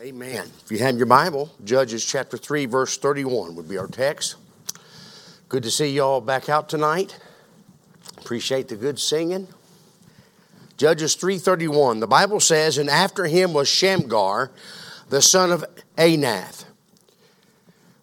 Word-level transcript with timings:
Amen. 0.00 0.48
If 0.64 0.70
you 0.70 0.78
have 0.78 0.96
your 0.96 1.06
Bible, 1.06 1.50
Judges 1.64 2.04
chapter 2.04 2.36
3, 2.36 2.66
verse 2.66 2.96
31 2.98 3.56
would 3.56 3.68
be 3.68 3.78
our 3.78 3.88
text. 3.88 4.36
Good 5.48 5.64
to 5.64 5.72
see 5.72 5.88
you 5.88 6.04
all 6.04 6.20
back 6.20 6.48
out 6.48 6.68
tonight. 6.68 7.18
Appreciate 8.16 8.68
the 8.68 8.76
good 8.76 9.00
singing. 9.00 9.48
Judges 10.76 11.16
3:31. 11.16 11.98
The 11.98 12.06
Bible 12.06 12.38
says, 12.38 12.78
"And 12.78 12.88
after 12.88 13.24
him 13.24 13.52
was 13.52 13.66
Shamgar, 13.66 14.52
the 15.08 15.20
son 15.20 15.50
of 15.50 15.64
Anath, 15.96 16.66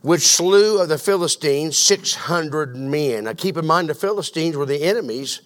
which 0.02 0.27
slew 0.27 0.82
of 0.82 0.89
the 0.89 0.98
Philistines 0.98 1.77
600 1.77 2.75
men." 2.75 3.23
Now 3.23 3.34
keep 3.34 3.55
in 3.55 3.66
mind 3.66 3.88
the 3.88 3.96
Philistines 3.96 4.57
were 4.57 4.66
the 4.66 4.84
enemies 4.84 5.39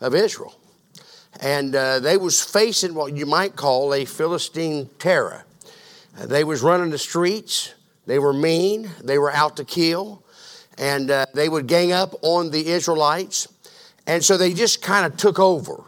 of 0.00 0.14
Israel. 0.14 0.54
And 1.40 1.74
uh, 1.74 1.98
they 1.98 2.16
was 2.16 2.44
facing 2.44 2.94
what 2.94 3.16
you 3.16 3.26
might 3.26 3.56
call 3.56 3.92
a 3.92 4.04
Philistine 4.04 4.88
terror. 5.00 5.45
They 6.24 6.44
was 6.44 6.62
running 6.62 6.90
the 6.90 6.98
streets. 6.98 7.74
They 8.06 8.18
were 8.18 8.32
mean. 8.32 8.90
They 9.02 9.18
were 9.18 9.32
out 9.32 9.56
to 9.56 9.64
kill. 9.64 10.24
And 10.78 11.10
uh, 11.10 11.26
they 11.34 11.48
would 11.48 11.66
gang 11.66 11.92
up 11.92 12.14
on 12.22 12.50
the 12.50 12.68
Israelites. 12.68 13.48
And 14.06 14.24
so 14.24 14.36
they 14.36 14.52
just 14.52 14.82
kind 14.82 15.04
of 15.04 15.16
took 15.16 15.38
over. 15.38 15.84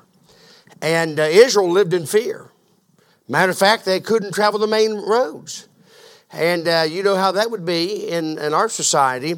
And 0.83 1.19
uh, 1.19 1.25
Israel 1.25 1.71
lived 1.71 1.95
in 1.95 2.07
fear. 2.07 2.51
Matter 3.29 3.51
of 3.51 3.59
fact, 3.59 3.85
they 3.85 4.01
couldn't 4.01 4.33
travel 4.33 4.59
the 4.59 4.66
main 4.66 4.95
roads. 4.95 5.69
And 6.30 6.69
uh, 6.69 6.87
you 6.88 7.02
know 7.02 7.16
how 7.16 7.33
that 7.33 7.51
would 7.51 7.65
be 7.65 8.09
in, 8.09 8.38
in 8.38 8.52
our 8.52 8.69
society. 8.69 9.35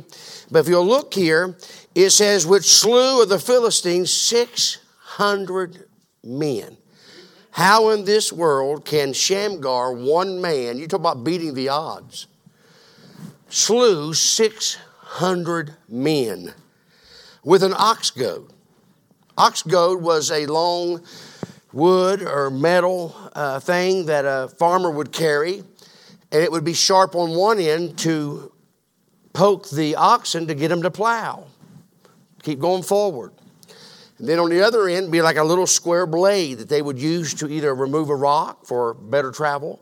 But 0.50 0.61
if 0.61 0.69
you'll 0.69 0.86
look 0.86 1.14
here, 1.14 1.56
it 1.95 2.11
says, 2.11 2.47
which 2.47 2.64
slew 2.64 3.22
of 3.22 3.28
the 3.28 3.38
Philistines 3.38 4.12
600 4.12 5.86
men. 6.25 6.77
How 7.52 7.90
in 7.90 8.04
this 8.04 8.32
world 8.32 8.84
can 8.84 9.12
Shamgar, 9.12 9.92
one 9.92 10.41
man, 10.41 10.78
you 10.78 10.86
talk 10.86 11.00
about 11.00 11.24
beating 11.24 11.54
the 11.54 11.68
odds, 11.68 12.27
slew 13.48 14.14
600 14.14 15.75
men 15.88 16.55
with 17.44 17.62
an 17.62 17.75
ox 17.77 18.10
goad? 18.10 18.52
Ox 19.36 19.62
goad 19.62 20.02
was 20.02 20.30
a 20.30 20.47
long 20.47 21.02
wood 21.72 22.22
or 22.22 22.50
metal 22.50 23.14
uh, 23.34 23.58
thing 23.58 24.06
that 24.06 24.25
a 24.25 24.48
farmer 24.48 24.91
would 24.91 25.12
carry, 25.12 25.58
and 26.32 26.42
it 26.42 26.53
would 26.53 26.64
be 26.64 26.75
sharp 26.75 27.14
on 27.14 27.30
one 27.30 27.58
end 27.58 27.98
to 27.98 28.53
poke 29.32 29.69
the 29.70 29.97
oxen 29.97 30.47
to 30.47 30.55
get 30.55 30.69
them 30.69 30.82
to 30.82 30.91
plow. 30.91 31.47
Keep 32.42 32.60
going 32.60 32.82
forward. 32.82 33.32
And 34.20 34.28
then 34.28 34.38
on 34.38 34.50
the 34.50 34.60
other 34.60 34.86
end, 34.86 35.10
be 35.10 35.22
like 35.22 35.38
a 35.38 35.42
little 35.42 35.66
square 35.66 36.04
blade 36.04 36.58
that 36.58 36.68
they 36.68 36.82
would 36.82 36.98
use 36.98 37.32
to 37.34 37.48
either 37.48 37.74
remove 37.74 38.10
a 38.10 38.14
rock 38.14 38.66
for 38.66 38.92
better 38.92 39.32
travel 39.32 39.80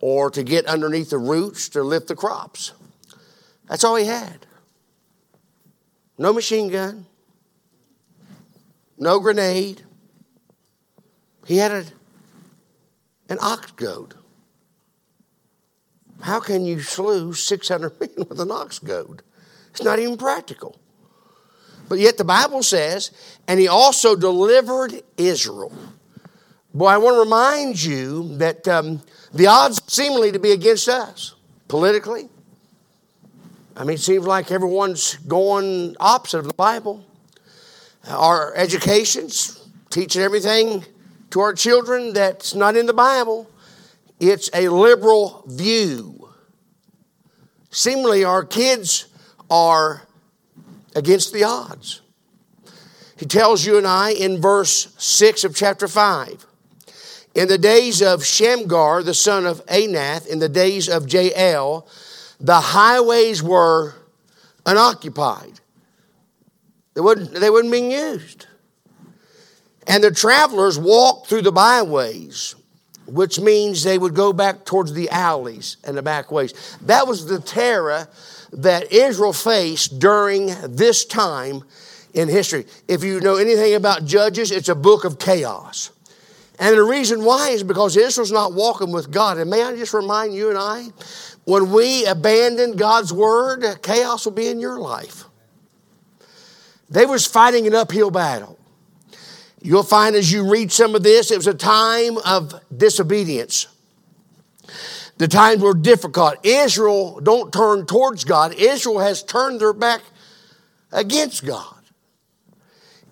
or 0.00 0.30
to 0.30 0.44
get 0.44 0.66
underneath 0.66 1.10
the 1.10 1.18
roots 1.18 1.68
to 1.70 1.82
lift 1.82 2.06
the 2.06 2.14
crops. 2.14 2.74
That's 3.68 3.82
all 3.82 3.96
he 3.96 4.06
had. 4.06 4.46
No 6.16 6.32
machine 6.32 6.68
gun, 6.68 7.06
no 8.96 9.18
grenade. 9.18 9.82
He 11.44 11.56
had 11.56 11.72
a, 11.72 11.84
an 13.28 13.38
ox 13.40 13.72
goad. 13.72 14.14
How 16.20 16.38
can 16.38 16.64
you 16.64 16.78
slew 16.78 17.32
600 17.32 18.00
men 18.00 18.10
with 18.28 18.40
an 18.40 18.52
ox 18.52 18.78
goad? 18.78 19.22
It's 19.72 19.82
not 19.82 19.98
even 19.98 20.16
practical. 20.16 20.78
But 21.88 21.98
yet 21.98 22.16
the 22.16 22.24
Bible 22.24 22.62
says, 22.62 23.10
and 23.46 23.60
he 23.60 23.68
also 23.68 24.16
delivered 24.16 25.02
Israel. 25.16 25.72
Boy, 26.74 26.88
I 26.88 26.98
want 26.98 27.14
to 27.14 27.20
remind 27.20 27.82
you 27.82 28.36
that 28.38 28.66
um, 28.68 29.00
the 29.32 29.46
odds 29.46 29.80
seemingly 29.86 30.32
to 30.32 30.38
be 30.38 30.52
against 30.52 30.88
us 30.88 31.34
politically. 31.68 32.28
I 33.76 33.84
mean, 33.84 33.94
it 33.94 34.00
seems 34.00 34.26
like 34.26 34.50
everyone's 34.50 35.14
going 35.16 35.96
opposite 36.00 36.38
of 36.38 36.48
the 36.48 36.54
Bible. 36.54 37.04
Our 38.08 38.54
education's 38.54 39.66
teaching 39.90 40.22
everything 40.22 40.84
to 41.30 41.40
our 41.40 41.52
children 41.52 42.12
that's 42.12 42.54
not 42.54 42.76
in 42.76 42.86
the 42.86 42.94
Bible. 42.94 43.50
It's 44.20 44.48
a 44.54 44.68
liberal 44.68 45.44
view. 45.46 46.28
Seemingly, 47.70 48.24
our 48.24 48.44
kids 48.44 49.08
are 49.50 50.05
against 50.96 51.32
the 51.32 51.44
odds. 51.44 52.00
He 53.16 53.26
tells 53.26 53.64
you 53.64 53.78
and 53.78 53.86
I 53.86 54.10
in 54.10 54.40
verse 54.40 54.92
6 54.98 55.44
of 55.44 55.54
chapter 55.54 55.86
5 55.86 56.44
In 57.34 57.48
the 57.48 57.58
days 57.58 58.02
of 58.02 58.24
Shamgar, 58.24 59.02
the 59.02 59.14
son 59.14 59.46
of 59.46 59.64
Anath, 59.66 60.26
in 60.26 60.38
the 60.40 60.48
days 60.48 60.88
of 60.88 61.12
Jael, 61.12 61.86
the 62.40 62.60
highways 62.60 63.42
were 63.42 63.94
unoccupied. 64.64 65.60
They 66.94 67.00
wouldn't, 67.02 67.32
they 67.32 67.50
wouldn't 67.50 67.72
be 67.72 67.92
used. 67.92 68.46
And 69.86 70.02
the 70.02 70.10
travelers 70.10 70.78
walked 70.78 71.28
through 71.28 71.42
the 71.42 71.52
byways, 71.52 72.54
which 73.06 73.38
means 73.38 73.84
they 73.84 73.98
would 73.98 74.14
go 74.14 74.32
back 74.32 74.64
towards 74.64 74.92
the 74.92 75.08
alleys 75.10 75.76
and 75.84 75.96
the 75.96 76.02
back 76.02 76.32
ways. 76.32 76.76
That 76.82 77.06
was 77.06 77.26
the 77.26 77.38
terror 77.38 78.08
that 78.52 78.92
Israel 78.92 79.32
faced 79.32 79.98
during 79.98 80.46
this 80.68 81.04
time 81.04 81.62
in 82.14 82.28
history. 82.28 82.66
If 82.88 83.04
you 83.04 83.20
know 83.20 83.36
anything 83.36 83.74
about 83.74 84.04
Judges, 84.04 84.50
it's 84.50 84.68
a 84.68 84.74
book 84.74 85.04
of 85.04 85.18
chaos. 85.18 85.90
And 86.58 86.76
the 86.76 86.82
reason 86.82 87.24
why 87.24 87.50
is 87.50 87.62
because 87.62 87.96
Israel's 87.96 88.32
not 88.32 88.54
walking 88.54 88.90
with 88.90 89.10
God. 89.10 89.36
And 89.36 89.50
may 89.50 89.62
I 89.62 89.76
just 89.76 89.92
remind 89.92 90.34
you 90.34 90.48
and 90.48 90.58
I, 90.58 90.86
when 91.44 91.70
we 91.70 92.06
abandon 92.06 92.76
God's 92.76 93.12
word, 93.12 93.64
chaos 93.82 94.24
will 94.24 94.32
be 94.32 94.48
in 94.48 94.58
your 94.58 94.78
life. 94.78 95.24
They 96.88 97.04
was 97.04 97.26
fighting 97.26 97.66
an 97.66 97.74
uphill 97.74 98.10
battle. 98.10 98.58
You'll 99.60 99.82
find 99.82 100.16
as 100.16 100.32
you 100.32 100.50
read 100.50 100.70
some 100.72 100.94
of 100.94 101.02
this, 101.02 101.30
it 101.30 101.36
was 101.36 101.46
a 101.46 101.54
time 101.54 102.18
of 102.18 102.54
disobedience. 102.74 103.66
The 105.18 105.28
times 105.28 105.62
were 105.62 105.74
difficult. 105.74 106.36
Israel 106.44 107.20
don't 107.22 107.52
turn 107.52 107.86
towards 107.86 108.24
God. 108.24 108.54
Israel 108.54 108.98
has 108.98 109.22
turned 109.22 109.60
their 109.60 109.72
back 109.72 110.02
against 110.92 111.44
God. 111.46 111.74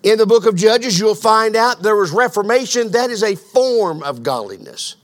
In 0.03 0.19
the 0.19 0.27
book 0.27 0.45
of 0.45 0.55
Judges, 0.55 0.99
you'll 0.99 1.15
find 1.15 1.55
out 1.55 1.81
there 1.81 1.95
was 1.95 2.11
reformation. 2.11 2.91
That 2.91 3.09
is 3.09 3.23
a 3.23 3.35
form 3.35 4.03
of 4.03 4.21
godliness. 4.21 4.97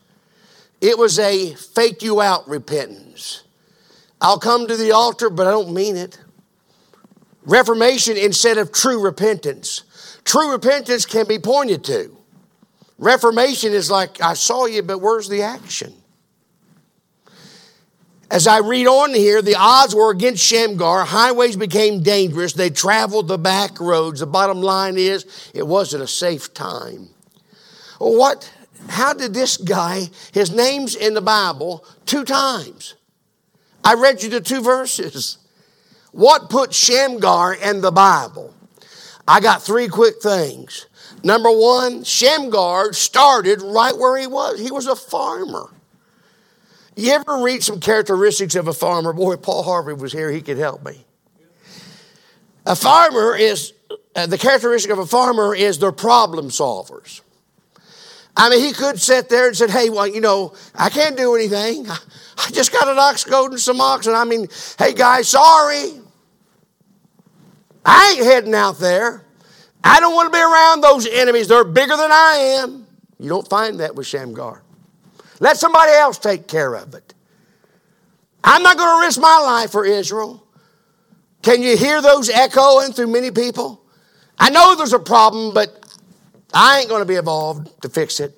It 0.79 0.97
was 0.97 1.17
a 1.17 1.55
fake 1.55 2.03
you 2.03 2.21
out 2.21 2.47
repentance. 2.47 3.43
I'll 4.19 4.39
come 4.39 4.67
to 4.67 4.77
the 4.77 4.91
altar, 4.91 5.31
but 5.31 5.47
I 5.47 5.51
don't 5.51 5.73
mean 5.73 5.95
it. 5.95 6.19
Reformation 7.43 8.15
instead 8.15 8.59
of 8.59 8.71
true 8.71 9.01
repentance. 9.01 9.83
True 10.23 10.51
repentance 10.51 11.07
can 11.07 11.27
be 11.27 11.39
pointed 11.39 11.83
to. 11.85 12.15
Reformation 12.99 13.73
is 13.73 13.89
like, 13.89 14.21
I 14.21 14.35
saw 14.35 14.67
you, 14.67 14.83
but 14.83 14.99
where's 14.99 15.27
the 15.27 15.41
action? 15.41 15.95
As 18.31 18.47
I 18.47 18.59
read 18.59 18.87
on 18.87 19.13
here, 19.13 19.41
the 19.41 19.55
odds 19.55 19.93
were 19.93 20.09
against 20.09 20.41
Shamgar. 20.41 21.03
Highways 21.03 21.57
became 21.57 22.01
dangerous. 22.01 22.53
They 22.53 22.69
traveled 22.69 23.27
the 23.27 23.37
back 23.37 23.77
roads. 23.81 24.21
The 24.21 24.25
bottom 24.25 24.61
line 24.61 24.97
is, 24.97 25.51
it 25.53 25.67
wasn't 25.67 26.03
a 26.03 26.07
safe 26.07 26.53
time. 26.53 27.09
What? 27.97 28.49
How 28.87 29.13
did 29.13 29.33
this 29.33 29.57
guy, 29.57 30.09
his 30.31 30.49
name's 30.49 30.95
in 30.95 31.13
the 31.13 31.21
Bible 31.21 31.85
two 32.05 32.23
times? 32.23 32.95
I 33.83 33.95
read 33.95 34.23
you 34.23 34.29
the 34.29 34.39
two 34.39 34.61
verses. 34.61 35.37
What 36.13 36.49
put 36.49 36.73
Shamgar 36.73 37.53
in 37.55 37.81
the 37.81 37.91
Bible? 37.91 38.53
I 39.27 39.41
got 39.41 39.61
three 39.61 39.89
quick 39.89 40.21
things. 40.21 40.87
Number 41.21 41.51
one, 41.51 42.05
Shamgar 42.05 42.93
started 42.93 43.61
right 43.61 43.95
where 43.97 44.17
he 44.17 44.25
was. 44.25 44.57
He 44.61 44.71
was 44.71 44.87
a 44.87 44.95
farmer. 44.95 45.69
You 46.95 47.11
ever 47.13 47.37
read 47.37 47.63
some 47.63 47.79
characteristics 47.79 48.55
of 48.55 48.67
a 48.67 48.73
farmer? 48.73 49.13
Boy, 49.13 49.37
Paul 49.37 49.63
Harvey 49.63 49.93
was 49.93 50.11
here, 50.11 50.31
he 50.31 50.41
could 50.41 50.57
help 50.57 50.85
me. 50.85 51.05
A 52.65 52.75
farmer 52.75 53.35
is, 53.35 53.73
uh, 54.15 54.27
the 54.27 54.37
characteristic 54.37 54.91
of 54.91 54.99
a 54.99 55.05
farmer 55.05 55.55
is 55.55 55.79
they're 55.79 55.91
problem 55.91 56.49
solvers. 56.49 57.21
I 58.35 58.49
mean, 58.49 58.63
he 58.63 58.71
could 58.71 58.99
sit 58.99 59.29
there 59.29 59.47
and 59.47 59.57
said, 59.57 59.69
hey, 59.69 59.89
well, 59.89 60.07
you 60.07 60.21
know, 60.21 60.53
I 60.75 60.89
can't 60.89 61.17
do 61.17 61.35
anything. 61.35 61.87
I 61.89 62.51
just 62.51 62.71
got 62.71 62.87
an 62.87 62.97
ox 62.97 63.23
goad 63.23 63.51
and 63.51 63.59
some 63.59 63.81
oxen. 63.81 64.13
I 64.13 64.23
mean, 64.23 64.47
hey, 64.77 64.93
guys, 64.93 65.29
sorry. 65.29 65.91
I 67.85 68.15
ain't 68.15 68.25
heading 68.25 68.53
out 68.53 68.79
there. 68.79 69.25
I 69.83 69.99
don't 69.99 70.13
want 70.13 70.31
to 70.31 70.37
be 70.37 70.41
around 70.41 70.81
those 70.81 71.07
enemies. 71.07 71.47
They're 71.47 71.63
bigger 71.63 71.97
than 71.97 72.11
I 72.11 72.59
am. 72.61 72.85
You 73.19 73.29
don't 73.29 73.47
find 73.47 73.79
that 73.79 73.95
with 73.95 74.07
Shamgar. 74.07 74.61
Let 75.41 75.57
somebody 75.57 75.91
else 75.91 76.17
take 76.17 76.47
care 76.47 76.73
of 76.75 76.93
it. 76.93 77.13
I'm 78.43 78.63
not 78.63 78.77
going 78.77 79.01
to 79.01 79.05
risk 79.05 79.19
my 79.19 79.39
life 79.43 79.71
for 79.71 79.83
Israel. 79.83 80.47
Can 81.41 81.61
you 81.61 81.75
hear 81.75 82.01
those 82.01 82.29
echoing 82.29 82.93
through 82.93 83.07
many 83.07 83.31
people? 83.31 83.83
I 84.39 84.51
know 84.51 84.75
there's 84.75 84.93
a 84.93 84.99
problem, 84.99 85.53
but 85.53 85.77
I 86.53 86.79
ain't 86.79 86.89
going 86.89 87.01
to 87.01 87.07
be 87.07 87.15
involved 87.15 87.81
to 87.81 87.89
fix 87.89 88.19
it. 88.19 88.37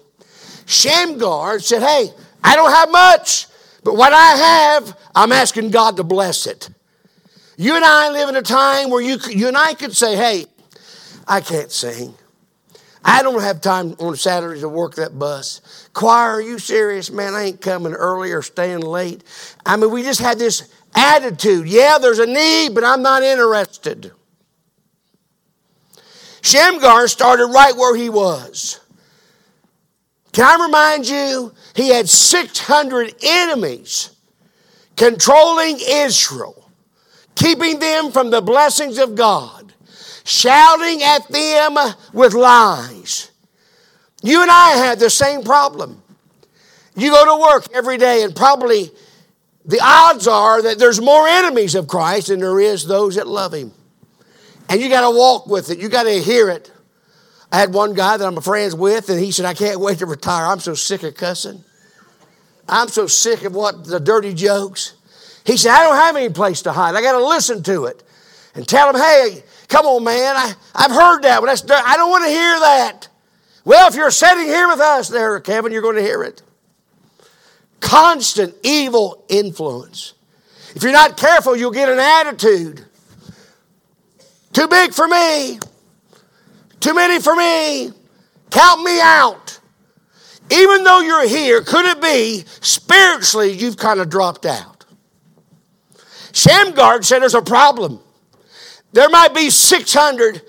Shamgar 0.65 1.59
said, 1.59 1.83
Hey, 1.83 2.09
I 2.44 2.55
don't 2.55 2.71
have 2.71 2.89
much. 2.89 3.47
But 3.83 3.95
what 3.95 4.13
I 4.13 4.35
have, 4.35 4.97
I'm 5.13 5.31
asking 5.31 5.71
God 5.71 5.97
to 5.97 6.03
bless 6.03 6.47
it. 6.47 6.69
You 7.57 7.75
and 7.75 7.83
I 7.85 8.09
live 8.09 8.29
in 8.29 8.35
a 8.35 8.41
time 8.41 8.89
where 8.89 9.01
you, 9.01 9.17
you 9.29 9.47
and 9.47 9.57
I 9.57 9.73
could 9.73 9.95
say, 9.95 10.15
hey, 10.15 10.45
I 11.27 11.41
can't 11.41 11.71
sing. 11.71 12.13
I 13.05 13.21
don't 13.21 13.41
have 13.41 13.61
time 13.61 13.95
on 14.00 14.15
Saturday 14.15 14.61
to 14.61 14.69
work 14.69 14.95
that 14.95 15.19
bus. 15.19 15.82
Choir, 15.93 16.31
are 16.31 16.41
you 16.41 16.57
serious? 16.57 17.11
Man, 17.11 17.35
I 17.35 17.43
ain't 17.43 17.61
coming 17.61 17.93
early 17.93 18.31
or 18.31 18.41
staying 18.41 18.81
late. 18.81 19.23
I 19.65 19.77
mean, 19.77 19.91
we 19.91 20.01
just 20.01 20.19
had 20.19 20.39
this 20.39 20.73
attitude. 20.95 21.67
Yeah, 21.67 21.99
there's 21.99 22.19
a 22.19 22.25
need, 22.25 22.73
but 22.73 22.83
I'm 22.83 23.03
not 23.03 23.21
interested. 23.21 24.11
Shamgar 26.41 27.07
started 27.07 27.45
right 27.45 27.75
where 27.75 27.95
he 27.95 28.09
was. 28.09 28.79
Can 30.33 30.45
I 30.45 30.65
remind 30.65 31.07
you, 31.07 31.53
he 31.75 31.89
had 31.89 32.09
600 32.09 33.15
enemies 33.23 34.09
controlling 34.97 35.77
Israel, 35.79 36.69
keeping 37.35 37.77
them 37.77 38.11
from 38.11 38.31
the 38.31 38.41
blessings 38.41 38.97
of 38.97 39.13
God, 39.15 39.73
shouting 40.23 41.03
at 41.03 41.27
them 41.29 41.77
with 42.13 42.33
lies. 42.33 43.31
You 44.23 44.41
and 44.41 44.49
I 44.49 44.69
have 44.85 44.99
the 44.99 45.09
same 45.09 45.43
problem. 45.43 46.01
You 46.95 47.11
go 47.11 47.37
to 47.37 47.41
work 47.41 47.67
every 47.73 47.97
day, 47.97 48.23
and 48.23 48.35
probably 48.35 48.89
the 49.65 49.79
odds 49.81 50.27
are 50.27 50.61
that 50.61 50.79
there's 50.79 51.01
more 51.01 51.27
enemies 51.27 51.75
of 51.75 51.87
Christ 51.87 52.27
than 52.27 52.39
there 52.39 52.59
is 52.59 52.85
those 52.87 53.15
that 53.15 53.27
love 53.27 53.53
Him. 53.53 53.73
And 54.69 54.81
you 54.81 54.89
got 54.89 55.01
to 55.01 55.15
walk 55.15 55.47
with 55.47 55.69
it, 55.69 55.79
you 55.79 55.89
got 55.89 56.03
to 56.03 56.21
hear 56.21 56.49
it. 56.49 56.71
I 57.51 57.59
had 57.59 57.73
one 57.73 57.93
guy 57.93 58.17
that 58.17 58.25
I'm 58.25 58.41
friends 58.41 58.73
with, 58.73 59.09
and 59.09 59.19
he 59.19 59.31
said, 59.31 59.45
I 59.45 59.53
can't 59.53 59.79
wait 59.79 59.99
to 59.99 60.07
retire. 60.07 60.47
I'm 60.47 60.59
so 60.59 60.73
sick 60.73 61.03
of 61.03 61.13
cussing. 61.13 61.63
I'm 62.67 62.87
so 62.87 63.05
sick 63.05 63.43
of 63.43 63.53
what 63.53 63.83
the 63.83 63.99
dirty 63.99 64.33
jokes. 64.33 64.95
He 65.45 65.57
said, 65.57 65.71
I 65.71 65.83
don't 65.83 65.95
have 65.95 66.15
any 66.15 66.29
place 66.29 66.63
to 66.63 66.71
hide. 66.71 66.95
I 66.95 67.01
got 67.01 67.11
to 67.11 67.23
listen 67.23 67.61
to 67.63 67.85
it 67.85 68.01
and 68.55 68.67
tell 68.67 68.89
him, 68.89 68.95
hey, 68.95 69.43
come 69.67 69.85
on, 69.85 70.03
man. 70.03 70.35
I, 70.35 70.53
I've 70.73 70.91
heard 70.91 71.21
that, 71.23 71.41
but 71.41 71.47
that's, 71.47 71.63
I 71.69 71.95
don't 71.95 72.09
want 72.09 72.23
to 72.23 72.29
hear 72.29 72.59
that. 72.59 73.07
Well, 73.65 73.88
if 73.88 73.95
you're 73.95 74.12
sitting 74.12 74.45
here 74.45 74.68
with 74.68 74.80
us 74.80 75.07
there, 75.07 75.39
Kevin, 75.39 75.71
you're 75.71 75.81
going 75.81 75.95
to 75.95 76.01
hear 76.01 76.24
it. 76.24 76.42
Constant 77.80 78.56
evil 78.63 79.24
influence. 79.30 80.13
If 80.75 80.83
you're 80.83 80.92
not 80.92 81.18
careful, 81.18 81.56
you'll 81.56 81.71
get 81.71 81.89
an 81.89 82.00
attitude. 82.00 82.86
Too 84.51 84.68
big 84.68 84.94
for 84.94 85.07
me. 85.07 85.60
Too 86.80 86.94
many 86.94 87.19
for 87.19 87.36
me. 87.36 87.92
Count 88.51 88.83
me 88.83 89.00
out. 89.01 89.60
Even 90.51 90.83
though 90.83 91.00
you're 91.00 91.27
here, 91.27 91.62
could 91.62 91.86
it 91.86 92.01
be 92.01 92.44
spiritually 92.62 93.51
you've 93.51 93.77
kind 93.77 94.00
of 94.00 94.10
dropped 94.10 94.45
out? 94.45 94.86
Shamgar 96.33 97.01
said 97.01 97.19
there's 97.19 97.33
a 97.33 97.42
problem. 97.42 98.00
There 98.92 99.10
might 99.10 99.33
be 99.33 99.50
600, 99.50 100.42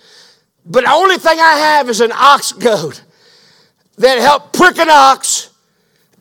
but 0.64 0.84
the 0.84 0.90
only 0.90 1.18
thing 1.18 1.38
I 1.38 1.56
have 1.58 1.88
is 1.88 2.00
an 2.00 2.12
ox 2.12 2.52
goad 2.52 3.00
that 3.96 4.18
helped 4.18 4.54
prick 4.54 4.78
an 4.78 4.88
ox 4.90 5.50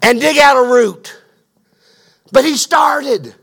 and 0.02 0.20
dig 0.20 0.38
out 0.38 0.58
a 0.58 0.70
root. 0.70 1.18
But 2.32 2.44
he 2.44 2.58
started. 2.58 3.34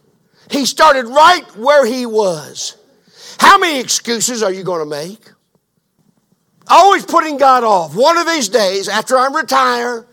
He 0.50 0.66
started 0.66 1.06
right 1.06 1.44
where 1.56 1.86
he 1.86 2.06
was. 2.06 2.76
How 3.38 3.56
many 3.56 3.80
excuses 3.80 4.42
are 4.42 4.52
you 4.52 4.62
going 4.62 4.80
to 4.80 4.90
make? 4.90 5.30
Always 6.68 7.06
putting 7.06 7.38
God 7.38 7.64
off. 7.64 7.94
One 7.94 8.18
of 8.18 8.26
these 8.26 8.48
days, 8.48 8.88
after 8.88 9.16
I 9.16 9.28
retire, 9.28 10.06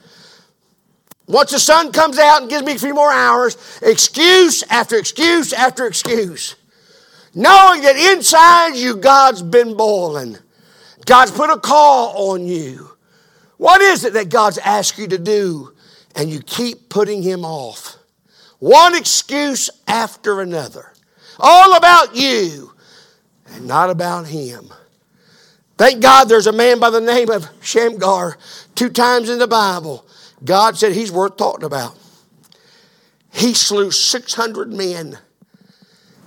once 1.27 1.51
the 1.51 1.59
sun 1.59 1.91
comes 1.91 2.17
out 2.17 2.41
and 2.41 2.49
gives 2.49 2.63
me 2.63 2.73
a 2.73 2.79
few 2.79 2.93
more 2.93 3.11
hours, 3.11 3.57
excuse 3.81 4.63
after 4.69 4.95
excuse 4.97 5.51
after 5.51 5.85
excuse. 5.85 6.55
Knowing 7.35 7.81
that 7.81 7.97
inside 8.15 8.75
you, 8.75 8.95
God's 8.95 9.41
been 9.41 9.75
boiling. 9.75 10.37
God's 11.07 11.31
put 11.31 11.49
a 11.49 11.57
call 11.57 12.31
on 12.33 12.45
you. 12.45 12.89
What 13.57 13.81
is 13.81 14.05
it 14.05 14.13
that 14.13 14.29
God's 14.29 14.59
asked 14.59 14.99
you 14.99 15.07
to 15.07 15.17
do 15.17 15.73
and 16.15 16.29
you 16.29 16.41
keep 16.41 16.89
putting 16.89 17.23
Him 17.23 17.43
off? 17.43 17.95
One 18.59 18.95
excuse 18.95 19.69
after 19.87 20.41
another. 20.41 20.93
All 21.39 21.75
about 21.75 22.15
you 22.15 22.73
and 23.47 23.65
not 23.67 23.89
about 23.89 24.27
Him. 24.27 24.71
Thank 25.77 26.01
God 26.01 26.25
there's 26.25 26.47
a 26.47 26.51
man 26.51 26.79
by 26.79 26.89
the 26.89 27.01
name 27.01 27.29
of 27.29 27.47
Shamgar 27.61 28.37
two 28.75 28.89
times 28.89 29.29
in 29.29 29.39
the 29.39 29.47
Bible. 29.47 30.05
God 30.43 30.77
said 30.77 30.91
he's 30.91 31.11
worth 31.11 31.37
talking 31.37 31.65
about. 31.65 31.97
He 33.31 33.53
slew 33.53 33.91
600 33.91 34.73
men. 34.73 35.19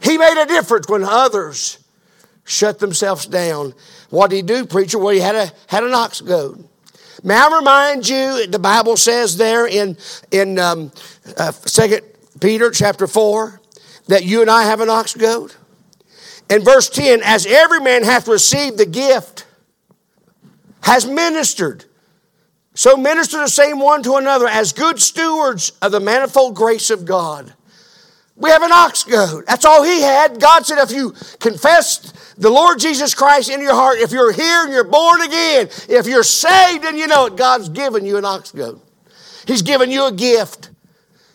He 0.03 0.17
made 0.17 0.41
a 0.41 0.47
difference 0.47 0.89
when 0.89 1.03
others 1.03 1.79
shut 2.45 2.79
themselves 2.79 3.27
down. 3.27 3.75
What 4.11 4.31
did 4.31 4.37
he 4.37 4.43
do, 4.43 4.67
preacher? 4.67 4.99
Well, 4.99 5.15
he 5.15 5.21
had, 5.21 5.35
a, 5.35 5.53
had 5.69 5.85
an 5.85 5.95
ox 5.95 6.21
goad. 6.21 6.69
May 7.23 7.35
I 7.35 7.57
remind 7.59 8.09
you, 8.09 8.47
the 8.47 8.59
Bible 8.59 8.97
says 8.97 9.37
there 9.37 9.67
in, 9.67 9.97
in 10.31 10.59
um, 10.59 10.93
uh, 11.37 11.53
2 11.53 12.01
Peter 12.41 12.71
chapter 12.71 13.07
4 13.07 13.61
that 14.09 14.25
you 14.25 14.41
and 14.41 14.51
I 14.51 14.65
have 14.65 14.81
an 14.81 14.89
ox 14.89 15.15
goad? 15.15 15.55
In 16.49 16.65
verse 16.65 16.89
10, 16.89 17.21
as 17.23 17.47
every 17.47 17.81
man 17.81 18.03
hath 18.03 18.27
received 18.27 18.79
the 18.79 18.87
gift, 18.87 19.47
has 20.83 21.07
ministered. 21.07 21.85
So 22.75 22.97
minister 22.97 23.39
the 23.39 23.49
same 23.49 23.79
one 23.79 24.03
to 24.05 24.15
another 24.15 24.49
as 24.49 24.73
good 24.73 24.99
stewards 25.01 25.73
of 25.83 25.93
the 25.93 26.01
manifold 26.01 26.57
grace 26.57 26.91
of 26.91 27.05
God. 27.05 27.53
We 28.41 28.49
have 28.49 28.63
an 28.63 28.73
ox 28.73 29.05
goad. 29.05 29.45
That's 29.47 29.67
all 29.67 29.85
he 29.85 30.01
had. 30.01 30.41
God 30.41 30.65
said, 30.65 30.79
if 30.79 30.91
you 30.91 31.13
confess 31.39 32.35
the 32.39 32.49
Lord 32.49 32.79
Jesus 32.79 33.15
Christ 33.15 33.51
in 33.51 33.61
your 33.61 33.75
heart, 33.75 33.99
if 33.99 34.13
you're 34.13 34.33
here 34.33 34.65
and 34.65 34.73
you're 34.73 34.83
born 34.83 35.21
again, 35.21 35.69
if 35.91 36.07
you're 36.07 36.23
saved 36.23 36.87
and 36.87 36.97
you 36.97 37.07
know 37.07 37.27
it, 37.27 37.37
God's 37.37 37.69
given 37.69 38.07
you 38.07 38.17
an 38.17 38.25
ox 38.25 38.51
goad. 38.51 38.81
He's 39.47 39.61
given 39.61 39.91
you 39.91 40.07
a 40.07 40.13
gift. 40.13 40.71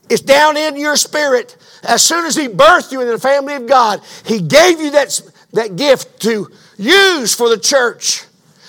It's 0.10 0.22
down 0.22 0.58
in 0.58 0.78
your 0.78 0.96
spirit. 0.96 1.58
As 1.84 2.02
soon 2.02 2.26
as 2.26 2.36
He 2.36 2.48
birthed 2.48 2.92
you 2.92 3.02
in 3.02 3.08
the 3.08 3.20
family 3.20 3.54
of 3.54 3.68
God, 3.68 4.02
He 4.26 4.42
gave 4.42 4.80
you 4.80 4.92
that, 4.92 5.22
that 5.54 5.76
gift 5.76 6.22
to 6.22 6.52
use 6.78 7.36
for 7.36 7.50
the 7.50 7.60
church. 7.60 8.24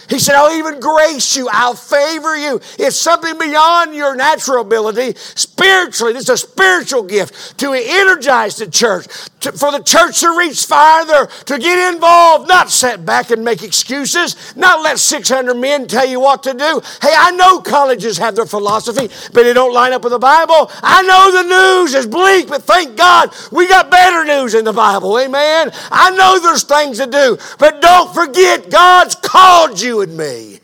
He 0.08 0.18
said, 0.18 0.34
I'll 0.34 0.56
even 0.56 0.80
grace 0.80 1.36
you. 1.36 1.48
I'll 1.50 1.74
favor 1.74 2.36
you. 2.36 2.60
It's 2.78 2.96
something 2.96 3.38
beyond 3.38 3.94
your 3.94 4.14
natural 4.14 4.60
ability. 4.60 5.14
Spiritually, 5.16 6.14
it's 6.14 6.28
a 6.28 6.36
spiritual 6.36 7.02
gift 7.02 7.58
to 7.58 7.72
energize 7.72 8.56
the 8.56 8.68
church, 8.68 9.06
to, 9.40 9.52
for 9.52 9.72
the 9.72 9.82
church 9.82 10.20
to 10.20 10.36
reach 10.36 10.64
farther, 10.64 11.26
to 11.26 11.58
get 11.58 11.94
involved, 11.94 12.48
not 12.48 12.70
sit 12.70 13.04
back 13.04 13.30
and 13.30 13.44
make 13.44 13.62
excuses, 13.62 14.56
not 14.56 14.82
let 14.82 14.98
600 14.98 15.54
men 15.54 15.86
tell 15.86 16.06
you 16.06 16.20
what 16.20 16.42
to 16.44 16.54
do. 16.54 16.80
Hey, 17.02 17.14
I 17.16 17.32
know 17.32 17.60
colleges 17.60 18.18
have 18.18 18.36
their 18.36 18.46
philosophy, 18.46 19.08
but 19.32 19.42
they 19.42 19.52
don't 19.52 19.74
line 19.74 19.92
up 19.92 20.04
with 20.04 20.12
the 20.12 20.18
Bible. 20.18 20.70
I 20.82 21.02
know 21.02 21.32
the 21.32 21.82
news 21.82 21.94
is 21.94 22.06
bleak, 22.06 22.48
but 22.48 22.62
thank 22.62 22.96
God 22.96 23.34
we 23.50 23.66
got 23.68 23.90
better 23.90 24.24
news 24.24 24.54
in 24.54 24.64
the 24.64 24.72
Bible. 24.72 25.18
Amen. 25.18 25.70
I 25.90 26.10
know 26.10 26.38
there's 26.38 26.62
things 26.62 26.98
to 26.98 27.06
do, 27.06 27.38
but 27.58 27.80
don't 27.80 28.14
forget 28.14 28.70
God's 28.70 29.14
called 29.16 29.80
you 29.80 29.95
and 30.00 30.16
me 30.16 30.60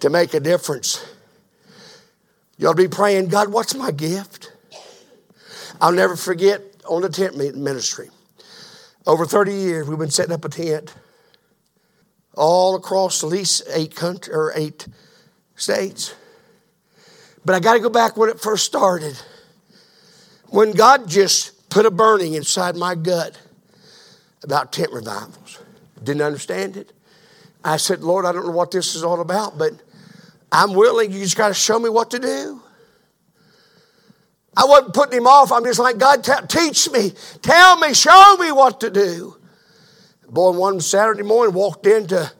to 0.00 0.10
make 0.10 0.34
a 0.34 0.40
difference. 0.40 1.04
You 2.58 2.68
to 2.68 2.74
be 2.74 2.88
praying, 2.88 3.28
God, 3.28 3.52
what's 3.52 3.74
my 3.74 3.90
gift? 3.90 4.52
I'll 5.80 5.92
never 5.92 6.16
forget 6.16 6.62
on 6.88 7.02
the 7.02 7.08
tent 7.08 7.36
ministry. 7.36 8.10
Over 9.06 9.26
30 9.26 9.52
years, 9.52 9.88
we've 9.88 9.98
been 9.98 10.10
setting 10.10 10.32
up 10.32 10.44
a 10.44 10.48
tent 10.48 10.94
all 12.34 12.74
across 12.76 13.22
at 13.22 13.30
least 13.30 13.62
eight 13.72 13.94
country, 13.94 14.32
or 14.32 14.52
eight 14.54 14.86
states. 15.54 16.14
But 17.44 17.54
I 17.54 17.60
got 17.60 17.74
to 17.74 17.80
go 17.80 17.88
back 17.88 18.16
when 18.16 18.28
it 18.28 18.40
first 18.40 18.64
started. 18.64 19.16
When 20.48 20.72
God 20.72 21.08
just 21.08 21.68
put 21.70 21.86
a 21.86 21.90
burning 21.90 22.34
inside 22.34 22.76
my 22.76 22.94
gut 22.94 23.38
about 24.42 24.72
tent 24.72 24.92
revivals. 24.92 25.58
Didn't 26.02 26.22
understand 26.22 26.76
it. 26.76 26.92
I 27.64 27.76
said, 27.78 28.02
Lord, 28.02 28.24
I 28.24 28.32
don't 28.32 28.46
know 28.46 28.52
what 28.52 28.70
this 28.70 28.94
is 28.94 29.02
all 29.02 29.20
about, 29.20 29.58
but 29.58 29.72
I'm 30.52 30.74
willing. 30.74 31.12
You 31.12 31.20
just 31.20 31.36
got 31.36 31.48
to 31.48 31.54
show 31.54 31.78
me 31.78 31.88
what 31.88 32.10
to 32.12 32.18
do. 32.18 32.62
I 34.56 34.64
wasn't 34.64 34.94
putting 34.94 35.18
him 35.18 35.26
off. 35.26 35.52
I'm 35.52 35.64
just 35.64 35.78
like, 35.78 35.98
God, 35.98 36.24
t- 36.24 36.32
teach 36.48 36.90
me, 36.90 37.12
tell 37.42 37.76
me, 37.78 37.92
show 37.92 38.36
me 38.38 38.52
what 38.52 38.80
to 38.80 38.90
do. 38.90 39.36
Boy, 40.28 40.52
one 40.52 40.80
Saturday 40.80 41.22
morning 41.22 41.54
walked 41.54 41.86
into 41.86 42.32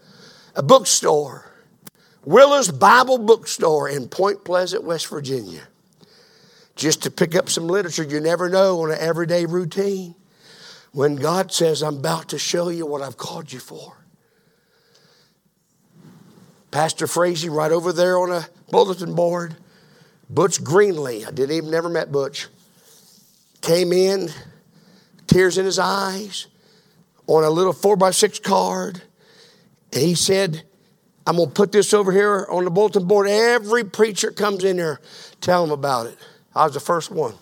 a 0.54 0.62
bookstore, 0.62 1.44
Willa's 2.24 2.72
Bible 2.72 3.18
Bookstore 3.18 3.88
in 3.88 4.08
Point 4.08 4.44
Pleasant, 4.44 4.82
West 4.82 5.08
Virginia, 5.08 5.68
just 6.74 7.02
to 7.02 7.10
pick 7.10 7.34
up 7.34 7.48
some 7.50 7.68
literature 7.68 8.02
you 8.02 8.18
never 8.20 8.48
know 8.48 8.80
on 8.80 8.90
an 8.90 8.98
everyday 8.98 9.46
routine. 9.46 10.14
When 10.92 11.16
God 11.16 11.52
says, 11.52 11.82
I'm 11.82 11.98
about 11.98 12.30
to 12.30 12.38
show 12.38 12.70
you 12.70 12.86
what 12.86 13.02
I've 13.02 13.18
called 13.18 13.52
you 13.52 13.60
for. 13.60 13.98
Pastor 16.76 17.06
Frazee 17.06 17.48
right 17.48 17.72
over 17.72 17.90
there 17.90 18.18
on 18.18 18.30
a 18.30 18.46
bulletin 18.70 19.14
board. 19.14 19.56
Butch 20.28 20.62
Greenlee. 20.62 21.26
I 21.26 21.30
didn't 21.30 21.56
even 21.56 21.70
never 21.70 21.88
met 21.88 22.12
Butch. 22.12 22.48
came 23.62 23.94
in, 23.94 24.28
tears 25.26 25.56
in 25.56 25.64
his 25.64 25.78
eyes, 25.78 26.48
on 27.26 27.44
a 27.44 27.48
little 27.48 27.72
four 27.72 27.96
by 27.96 28.10
six 28.10 28.38
card. 28.38 29.00
And 29.90 30.02
he 30.02 30.14
said, 30.14 30.64
I'm 31.26 31.36
to 31.36 31.46
put 31.46 31.72
this 31.72 31.94
over 31.94 32.12
here 32.12 32.46
on 32.50 32.64
the 32.64 32.70
bulletin 32.70 33.06
board. 33.06 33.26
Every 33.26 33.84
preacher 33.84 34.30
comes 34.30 34.62
in 34.62 34.76
here, 34.76 35.00
tell 35.40 35.64
them 35.64 35.72
about 35.72 36.08
it. 36.08 36.18
I 36.54 36.64
was 36.64 36.74
the 36.74 36.80
first 36.80 37.10
one. 37.10 37.36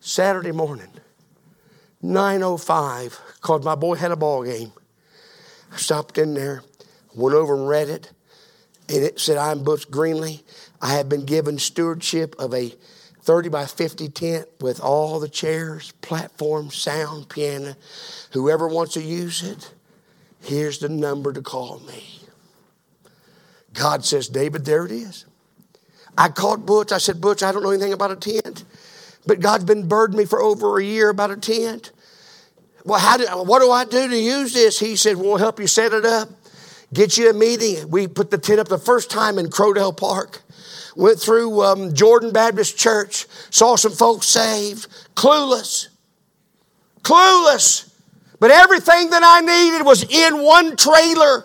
Saturday 0.00 0.50
morning, 0.50 0.90
9.05, 2.02 3.40
called 3.40 3.62
my 3.62 3.76
boy 3.76 3.94
had 3.94 4.10
a 4.10 4.16
ball 4.16 4.42
game. 4.42 4.72
I 5.70 5.76
stopped 5.76 6.18
in 6.18 6.34
there, 6.34 6.64
went 7.14 7.36
over 7.36 7.54
and 7.54 7.68
read 7.68 7.88
it, 7.88 8.10
it 8.88 9.20
said, 9.20 9.36
I'm 9.36 9.64
Butch 9.64 9.88
Greenley. 9.90 10.42
I 10.80 10.94
have 10.94 11.08
been 11.08 11.24
given 11.24 11.58
stewardship 11.58 12.36
of 12.38 12.54
a 12.54 12.74
30 13.22 13.48
by 13.48 13.66
50 13.66 14.08
tent 14.10 14.46
with 14.60 14.80
all 14.80 15.18
the 15.18 15.28
chairs, 15.28 15.92
platform, 16.00 16.70
sound, 16.70 17.28
piano. 17.28 17.74
Whoever 18.32 18.68
wants 18.68 18.94
to 18.94 19.02
use 19.02 19.42
it, 19.42 19.72
here's 20.40 20.78
the 20.78 20.88
number 20.88 21.32
to 21.32 21.42
call 21.42 21.80
me. 21.80 22.20
God 23.72 24.04
says, 24.04 24.28
David, 24.28 24.64
there 24.64 24.86
it 24.86 24.92
is. 24.92 25.26
I 26.16 26.28
called 26.28 26.64
Butch. 26.64 26.92
I 26.92 26.98
said, 26.98 27.20
Butch, 27.20 27.42
I 27.42 27.52
don't 27.52 27.62
know 27.62 27.70
anything 27.70 27.92
about 27.92 28.10
a 28.10 28.16
tent, 28.16 28.64
but 29.26 29.40
God's 29.40 29.64
been 29.64 29.86
burdening 29.88 30.18
me 30.18 30.24
for 30.24 30.40
over 30.40 30.78
a 30.78 30.84
year 30.84 31.10
about 31.10 31.30
a 31.30 31.36
tent. 31.36 31.92
Well, 32.84 33.00
how 33.00 33.16
do, 33.16 33.24
what 33.44 33.60
do 33.60 33.70
I 33.70 33.84
do 33.84 34.08
to 34.08 34.16
use 34.16 34.54
this? 34.54 34.78
He 34.78 34.96
said, 34.96 35.16
We'll 35.16 35.36
help 35.36 35.58
you 35.58 35.66
set 35.66 35.92
it 35.92 36.04
up, 36.04 36.28
get 36.92 37.16
you 37.16 37.30
a 37.30 37.32
meeting. 37.32 37.90
We 37.90 38.06
put 38.06 38.30
the 38.30 38.38
tent 38.38 38.60
up 38.60 38.68
the 38.68 38.78
first 38.78 39.10
time 39.10 39.38
in 39.38 39.46
Krodel 39.46 39.96
Park. 39.96 40.42
Went 40.94 41.20
through 41.20 41.62
um, 41.62 41.94
Jordan 41.94 42.32
Baptist 42.32 42.78
Church, 42.78 43.26
saw 43.50 43.76
some 43.76 43.92
folks 43.92 44.26
saved, 44.26 44.86
clueless, 45.14 45.88
clueless. 47.02 47.92
But 48.40 48.50
everything 48.50 49.10
that 49.10 49.22
I 49.22 49.40
needed 49.40 49.84
was 49.84 50.04
in 50.04 50.42
one 50.42 50.76
trailer. 50.76 51.44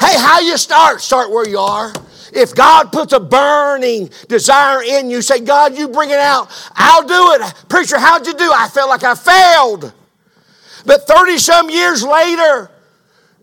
Hey, 0.00 0.18
how 0.18 0.40
you 0.40 0.56
start? 0.56 1.00
Start 1.00 1.30
where 1.30 1.46
you 1.46 1.58
are. 1.58 1.92
If 2.32 2.54
God 2.54 2.92
puts 2.92 3.12
a 3.12 3.20
burning 3.20 4.10
desire 4.28 4.82
in 4.82 5.10
you, 5.10 5.22
say, 5.22 5.40
God, 5.40 5.76
you 5.76 5.88
bring 5.88 6.10
it 6.10 6.18
out. 6.18 6.50
I'll 6.74 7.06
do 7.06 7.32
it. 7.32 7.54
Preacher, 7.68 7.98
how'd 7.98 8.26
you 8.26 8.34
do? 8.34 8.50
I 8.54 8.68
felt 8.68 8.88
like 8.88 9.02
I 9.02 9.14
failed. 9.14 9.92
But 10.84 11.06
30 11.06 11.38
some 11.38 11.70
years 11.70 12.04
later, 12.04 12.70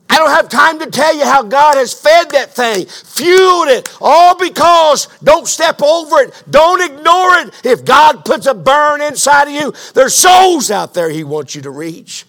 I 0.10 0.18
don't 0.18 0.30
have 0.30 0.50
time 0.50 0.80
to 0.80 0.90
tell 0.90 1.16
you 1.16 1.26
how 1.26 1.44
God 1.44 1.76
has 1.76 1.94
fed 1.94 2.30
that 2.32 2.54
thing, 2.54 2.86
fueled 2.86 3.70
it, 3.70 3.92
all 4.00 4.38
because 4.38 5.08
don't 5.24 5.48
step 5.48 5.82
over 5.82 6.22
it, 6.22 6.44
don't 6.50 6.82
ignore 6.82 7.38
it. 7.40 7.62
If 7.66 7.84
God 7.84 8.24
puts 8.24 8.46
a 8.46 8.54
burn 8.54 9.02
inside 9.02 9.48
of 9.48 9.54
you, 9.54 9.74
there's 9.94 10.16
souls 10.16 10.70
out 10.70 10.94
there 10.94 11.10
He 11.10 11.24
wants 11.24 11.56
you 11.56 11.64
to 11.64 11.72
reach. 11.72 12.26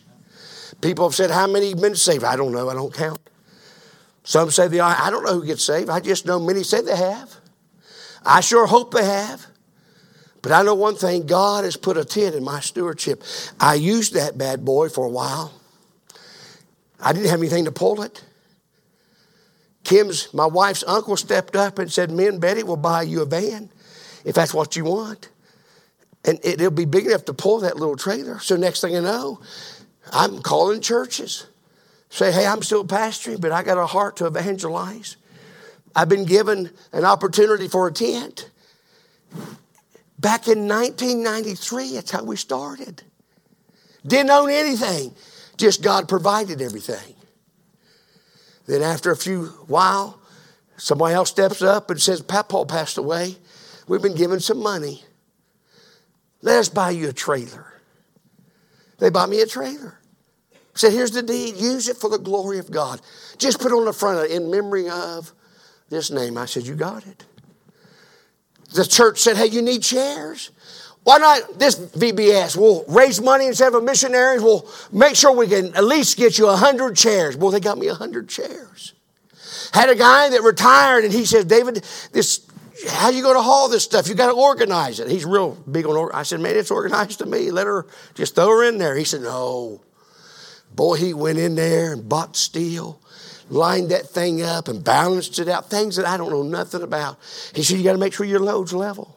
People 0.80 1.06
have 1.06 1.14
said, 1.14 1.30
How 1.30 1.46
many 1.46 1.70
have 1.70 1.80
been 1.80 1.96
saved? 1.96 2.24
I 2.24 2.36
don't 2.36 2.52
know, 2.52 2.68
I 2.68 2.74
don't 2.74 2.92
count. 2.92 3.20
Some 4.26 4.50
say 4.50 4.66
they 4.66 4.80
are. 4.80 4.96
I 4.98 5.10
don't 5.10 5.24
know 5.24 5.34
who 5.34 5.46
gets 5.46 5.62
saved. 5.62 5.88
I 5.88 6.00
just 6.00 6.26
know 6.26 6.40
many 6.40 6.64
say 6.64 6.80
they 6.80 6.96
have. 6.96 7.32
I 8.24 8.40
sure 8.40 8.66
hope 8.66 8.92
they 8.92 9.04
have. 9.04 9.46
But 10.42 10.50
I 10.50 10.62
know 10.62 10.74
one 10.74 10.96
thing 10.96 11.26
God 11.26 11.62
has 11.62 11.76
put 11.76 11.96
a 11.96 12.04
tent 12.04 12.34
in 12.34 12.42
my 12.42 12.58
stewardship. 12.58 13.22
I 13.60 13.74
used 13.74 14.14
that 14.14 14.36
bad 14.36 14.64
boy 14.64 14.88
for 14.88 15.06
a 15.06 15.08
while. 15.08 15.52
I 17.00 17.12
didn't 17.12 17.30
have 17.30 17.40
anything 17.40 17.64
to 17.66 17.72
pull 17.72 18.02
it. 18.02 18.24
Kim's, 19.84 20.32
my 20.34 20.46
wife's 20.46 20.82
uncle, 20.86 21.16
stepped 21.16 21.54
up 21.54 21.78
and 21.78 21.92
said, 21.92 22.10
Me 22.10 22.26
and 22.26 22.40
Betty 22.40 22.62
will 22.62 22.76
buy 22.76 23.02
you 23.02 23.22
a 23.22 23.26
van 23.26 23.70
if 24.24 24.34
that's 24.34 24.52
what 24.52 24.76
you 24.76 24.84
want. 24.84 25.30
And 26.24 26.40
it, 26.42 26.60
will 26.60 26.70
be 26.72 26.84
big 26.84 27.06
enough 27.06 27.24
to 27.26 27.32
pull 27.32 27.60
that 27.60 27.76
little 27.76 27.96
trailer. 27.96 28.40
So 28.40 28.56
next 28.56 28.80
thing 28.80 28.96
I 28.96 29.00
know, 29.00 29.40
I'm 30.12 30.42
calling 30.42 30.80
churches. 30.80 31.46
Say, 32.10 32.32
hey, 32.32 32.46
I'm 32.46 32.62
still 32.62 32.84
pastoring, 32.84 33.40
but 33.40 33.52
I 33.52 33.62
got 33.62 33.78
a 33.78 33.86
heart 33.86 34.16
to 34.16 34.26
evangelize. 34.26 35.16
I've 35.94 36.08
been 36.08 36.24
given 36.24 36.70
an 36.92 37.04
opportunity 37.04 37.68
for 37.68 37.86
a 37.86 37.92
tent. 37.92 38.50
Back 40.18 40.48
in 40.48 40.66
1993, 40.66 41.94
that's 41.94 42.10
how 42.10 42.24
we 42.24 42.36
started. 42.36 43.02
Didn't 44.06 44.30
own 44.30 44.50
anything, 44.50 45.14
just 45.56 45.82
God 45.82 46.08
provided 46.08 46.60
everything. 46.60 47.14
Then 48.66 48.82
after 48.82 49.10
a 49.10 49.16
few 49.16 49.46
while, 49.66 50.20
somebody 50.76 51.14
else 51.14 51.30
steps 51.30 51.62
up 51.62 51.90
and 51.90 52.00
says, 52.00 52.20
Paul 52.20 52.66
passed 52.66 52.98
away. 52.98 53.36
We've 53.88 54.02
been 54.02 54.16
given 54.16 54.40
some 54.40 54.62
money. 54.62 55.04
Let 56.42 56.58
us 56.58 56.68
buy 56.68 56.90
you 56.90 57.08
a 57.08 57.12
trailer. 57.12 57.72
They 58.98 59.10
bought 59.10 59.28
me 59.28 59.40
a 59.40 59.46
trailer. 59.46 59.98
Said, 60.74 60.92
here's 60.92 61.12
the 61.12 61.22
deed. 61.22 61.56
Use 61.56 61.88
it 61.88 61.96
for 61.96 62.10
the 62.10 62.18
glory 62.18 62.58
of 62.58 62.70
God. 62.70 63.00
Just 63.38 63.60
put 63.60 63.72
on 63.72 63.84
the 63.84 63.92
front 63.92 64.18
of 64.18 64.24
it 64.24 64.30
in 64.32 64.50
memory 64.50 64.88
of 64.90 65.32
this 65.88 66.10
name. 66.10 66.36
I 66.36 66.46
said, 66.46 66.66
you 66.66 66.74
got 66.74 67.06
it. 67.06 67.24
The 68.74 68.84
church 68.84 69.20
said, 69.20 69.36
hey, 69.36 69.46
you 69.46 69.62
need 69.62 69.82
chairs. 69.82 70.50
Why 71.06 71.18
not 71.18 71.60
this 71.60 71.78
VBS? 71.78 72.56
We'll 72.56 72.84
raise 72.88 73.20
money 73.20 73.46
instead 73.46 73.72
of 73.72 73.84
missionaries. 73.84 74.42
We'll 74.42 74.68
make 74.90 75.14
sure 75.14 75.30
we 75.30 75.46
can 75.46 75.66
at 75.76 75.84
least 75.84 76.16
get 76.16 76.36
you 76.36 76.46
100 76.46 76.96
chairs. 76.96 77.36
Boy, 77.36 77.52
they 77.52 77.60
got 77.60 77.78
me 77.78 77.86
100 77.86 78.28
chairs. 78.28 78.92
Had 79.72 79.88
a 79.88 79.94
guy 79.94 80.30
that 80.30 80.42
retired 80.42 81.04
and 81.04 81.12
he 81.12 81.24
says, 81.24 81.44
David, 81.44 81.84
this 82.10 82.44
how 82.88 83.10
you 83.10 83.22
going 83.22 83.36
to 83.36 83.40
haul 83.40 83.68
this 83.68 83.84
stuff? 83.84 84.08
You 84.08 84.16
got 84.16 84.32
to 84.32 84.36
organize 84.36 84.98
it. 84.98 85.08
He's 85.08 85.24
real 85.24 85.52
big 85.70 85.86
on. 85.86 86.10
I 86.12 86.24
said, 86.24 86.40
man, 86.40 86.56
it's 86.56 86.72
organized 86.72 87.20
to 87.20 87.26
me. 87.26 87.52
Let 87.52 87.68
her 87.68 87.86
just 88.14 88.34
throw 88.34 88.48
her 88.48 88.64
in 88.64 88.78
there. 88.78 88.96
He 88.96 89.04
said, 89.04 89.20
no. 89.20 89.82
Boy, 90.74 90.96
he 90.96 91.14
went 91.14 91.38
in 91.38 91.54
there 91.54 91.92
and 91.92 92.08
bought 92.08 92.34
steel, 92.34 93.00
lined 93.48 93.92
that 93.92 94.08
thing 94.08 94.42
up 94.42 94.66
and 94.66 94.82
balanced 94.82 95.38
it 95.38 95.46
out. 95.48 95.70
Things 95.70 95.94
that 95.94 96.06
I 96.06 96.16
don't 96.16 96.30
know 96.30 96.42
nothing 96.42 96.82
about. 96.82 97.16
He 97.54 97.62
said, 97.62 97.78
you 97.78 97.84
got 97.84 97.92
to 97.92 97.98
make 97.98 98.12
sure 98.12 98.26
your 98.26 98.40
load's 98.40 98.72
level. 98.72 99.15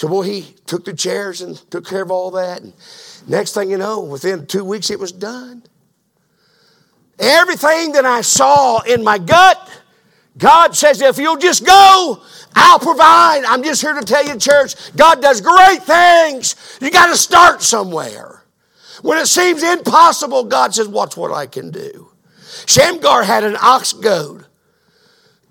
So, 0.00 0.08
boy, 0.08 0.22
he 0.22 0.54
took 0.64 0.86
the 0.86 0.94
chairs 0.94 1.42
and 1.42 1.58
took 1.70 1.86
care 1.86 2.00
of 2.00 2.10
all 2.10 2.30
that. 2.30 2.62
And 2.62 2.72
next 3.28 3.52
thing 3.52 3.68
you 3.70 3.76
know, 3.76 4.00
within 4.00 4.46
two 4.46 4.64
weeks, 4.64 4.88
it 4.88 4.98
was 4.98 5.12
done. 5.12 5.62
Everything 7.18 7.92
that 7.92 8.06
I 8.06 8.22
saw 8.22 8.80
in 8.80 9.04
my 9.04 9.18
gut, 9.18 9.58
God 10.38 10.74
says, 10.74 11.02
if 11.02 11.18
you'll 11.18 11.36
just 11.36 11.66
go, 11.66 12.22
I'll 12.54 12.78
provide. 12.78 13.44
I'm 13.44 13.62
just 13.62 13.82
here 13.82 13.92
to 13.92 14.00
tell 14.00 14.24
you, 14.26 14.38
church, 14.38 14.74
God 14.96 15.20
does 15.20 15.42
great 15.42 15.82
things. 15.82 16.78
You 16.80 16.90
got 16.90 17.08
to 17.08 17.16
start 17.18 17.60
somewhere. 17.60 18.42
When 19.02 19.18
it 19.18 19.26
seems 19.26 19.62
impossible, 19.62 20.44
God 20.44 20.74
says, 20.74 20.88
Watch 20.88 21.14
what 21.14 21.30
I 21.30 21.44
can 21.44 21.70
do. 21.70 22.10
Shamgar 22.64 23.24
had 23.24 23.44
an 23.44 23.58
ox 23.60 23.92
goad. 23.92 24.46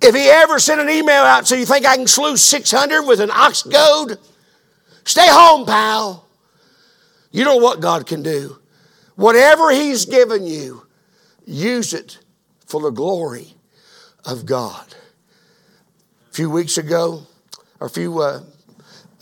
If 0.01 0.15
he 0.15 0.27
ever 0.27 0.57
sent 0.57 0.81
an 0.81 0.89
email 0.89 1.21
out, 1.21 1.45
so 1.45 1.53
you 1.53 1.67
think 1.67 1.85
I 1.85 1.97
can 1.97 2.07
slew 2.07 2.35
600 2.35 3.03
with 3.03 3.19
an 3.19 3.29
ox 3.29 3.61
goad? 3.61 4.17
Stay 5.03 5.27
home, 5.27 5.65
pal. 5.65 6.27
You 7.31 7.45
know 7.45 7.57
what 7.57 7.79
God 7.79 8.07
can 8.07 8.23
do. 8.23 8.57
Whatever 9.15 9.71
He's 9.71 10.05
given 10.05 10.45
you, 10.45 10.85
use 11.45 11.93
it 11.93 12.19
for 12.65 12.81
the 12.81 12.91
glory 12.91 13.53
of 14.25 14.45
God. 14.45 14.95
A 16.29 16.33
few 16.33 16.49
weeks 16.49 16.77
ago, 16.77 17.23
or 17.79 17.87
a 17.87 17.89
few, 17.89 18.19
uh, 18.19 18.41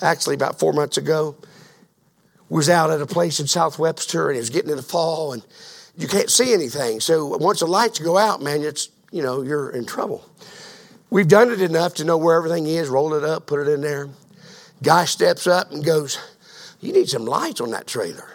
actually 0.02 0.36
about 0.36 0.60
four 0.60 0.74
months 0.74 0.98
ago, 0.98 1.36
was 2.50 2.70
out 2.70 2.92
at 2.92 3.02
a 3.02 3.06
place 3.06 3.40
in 3.40 3.48
South 3.48 3.78
Webster 3.78 4.30
and 4.30 4.38
it 4.38 4.40
was 4.40 4.50
getting 4.50 4.70
in 4.70 4.78
the 4.78 4.84
fall 4.84 5.34
and 5.34 5.46
you 5.98 6.08
can't 6.08 6.30
see 6.30 6.54
anything. 6.54 7.00
So 7.00 7.26
once 7.38 7.60
the 7.60 7.68
lights 7.68 8.00
go 8.00 8.18
out, 8.18 8.42
man, 8.42 8.62
it's, 8.62 8.90
you 9.12 9.22
know, 9.22 9.42
you're 9.42 9.70
in 9.72 9.86
trouble. 9.86 10.24
We've 11.10 11.28
done 11.28 11.52
it 11.52 11.62
enough 11.62 11.96
to 11.96 12.04
know 12.04 12.18
where 12.18 12.36
everything 12.36 12.68
is, 12.68 12.90
roll 12.90 13.14
it 13.14 13.24
up, 13.24 13.48
put 13.48 13.60
it 13.60 13.72
in 13.72 13.82
there. 13.82 14.10
Guy 14.84 15.06
steps 15.06 15.48
up 15.48 15.72
and 15.72 15.84
goes, 15.84 16.20
You 16.80 16.94
need 16.94 17.10
some 17.10 17.26
lights 17.26 17.62
on 17.62 17.72
that 17.72 17.88
trailer. 17.88 18.30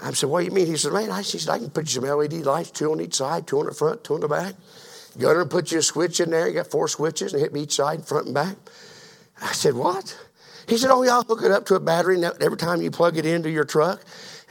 I 0.00 0.12
said, 0.12 0.28
What 0.28 0.40
do 0.40 0.46
you 0.46 0.52
mean? 0.52 0.66
He 0.66 0.76
said, 0.76 0.92
Man, 0.92 1.10
I, 1.10 1.22
said, 1.22 1.48
I 1.48 1.58
can 1.58 1.70
put 1.70 1.94
you 1.94 2.00
some 2.00 2.04
LED 2.04 2.34
lights, 2.44 2.70
two 2.70 2.90
on 2.92 3.00
each 3.00 3.14
side, 3.14 3.46
two 3.46 3.58
on 3.58 3.66
the 3.66 3.74
front, 3.74 4.04
two 4.04 4.14
on 4.14 4.20
the 4.20 4.28
back. 4.28 4.54
Go 5.18 5.28
there 5.28 5.40
and 5.40 5.50
put 5.50 5.72
you 5.72 5.78
a 5.78 5.82
switch 5.82 6.20
in 6.20 6.30
there. 6.30 6.46
You 6.46 6.54
got 6.54 6.70
four 6.70 6.86
switches 6.88 7.32
and 7.32 7.42
hit 7.42 7.52
me 7.52 7.62
each 7.62 7.74
side, 7.74 8.06
front 8.06 8.26
and 8.26 8.34
back. 8.34 8.56
I 9.42 9.52
said, 9.52 9.74
What? 9.74 10.16
He 10.68 10.78
said, 10.78 10.90
Oh, 10.90 11.02
yeah, 11.02 11.14
I'll 11.14 11.24
hook 11.24 11.42
it 11.42 11.50
up 11.50 11.66
to 11.66 11.74
a 11.74 11.80
battery. 11.80 12.22
And 12.22 12.24
every 12.40 12.58
time 12.58 12.80
you 12.80 12.90
plug 12.90 13.16
it 13.16 13.26
into 13.26 13.50
your 13.50 13.64
truck 13.64 14.02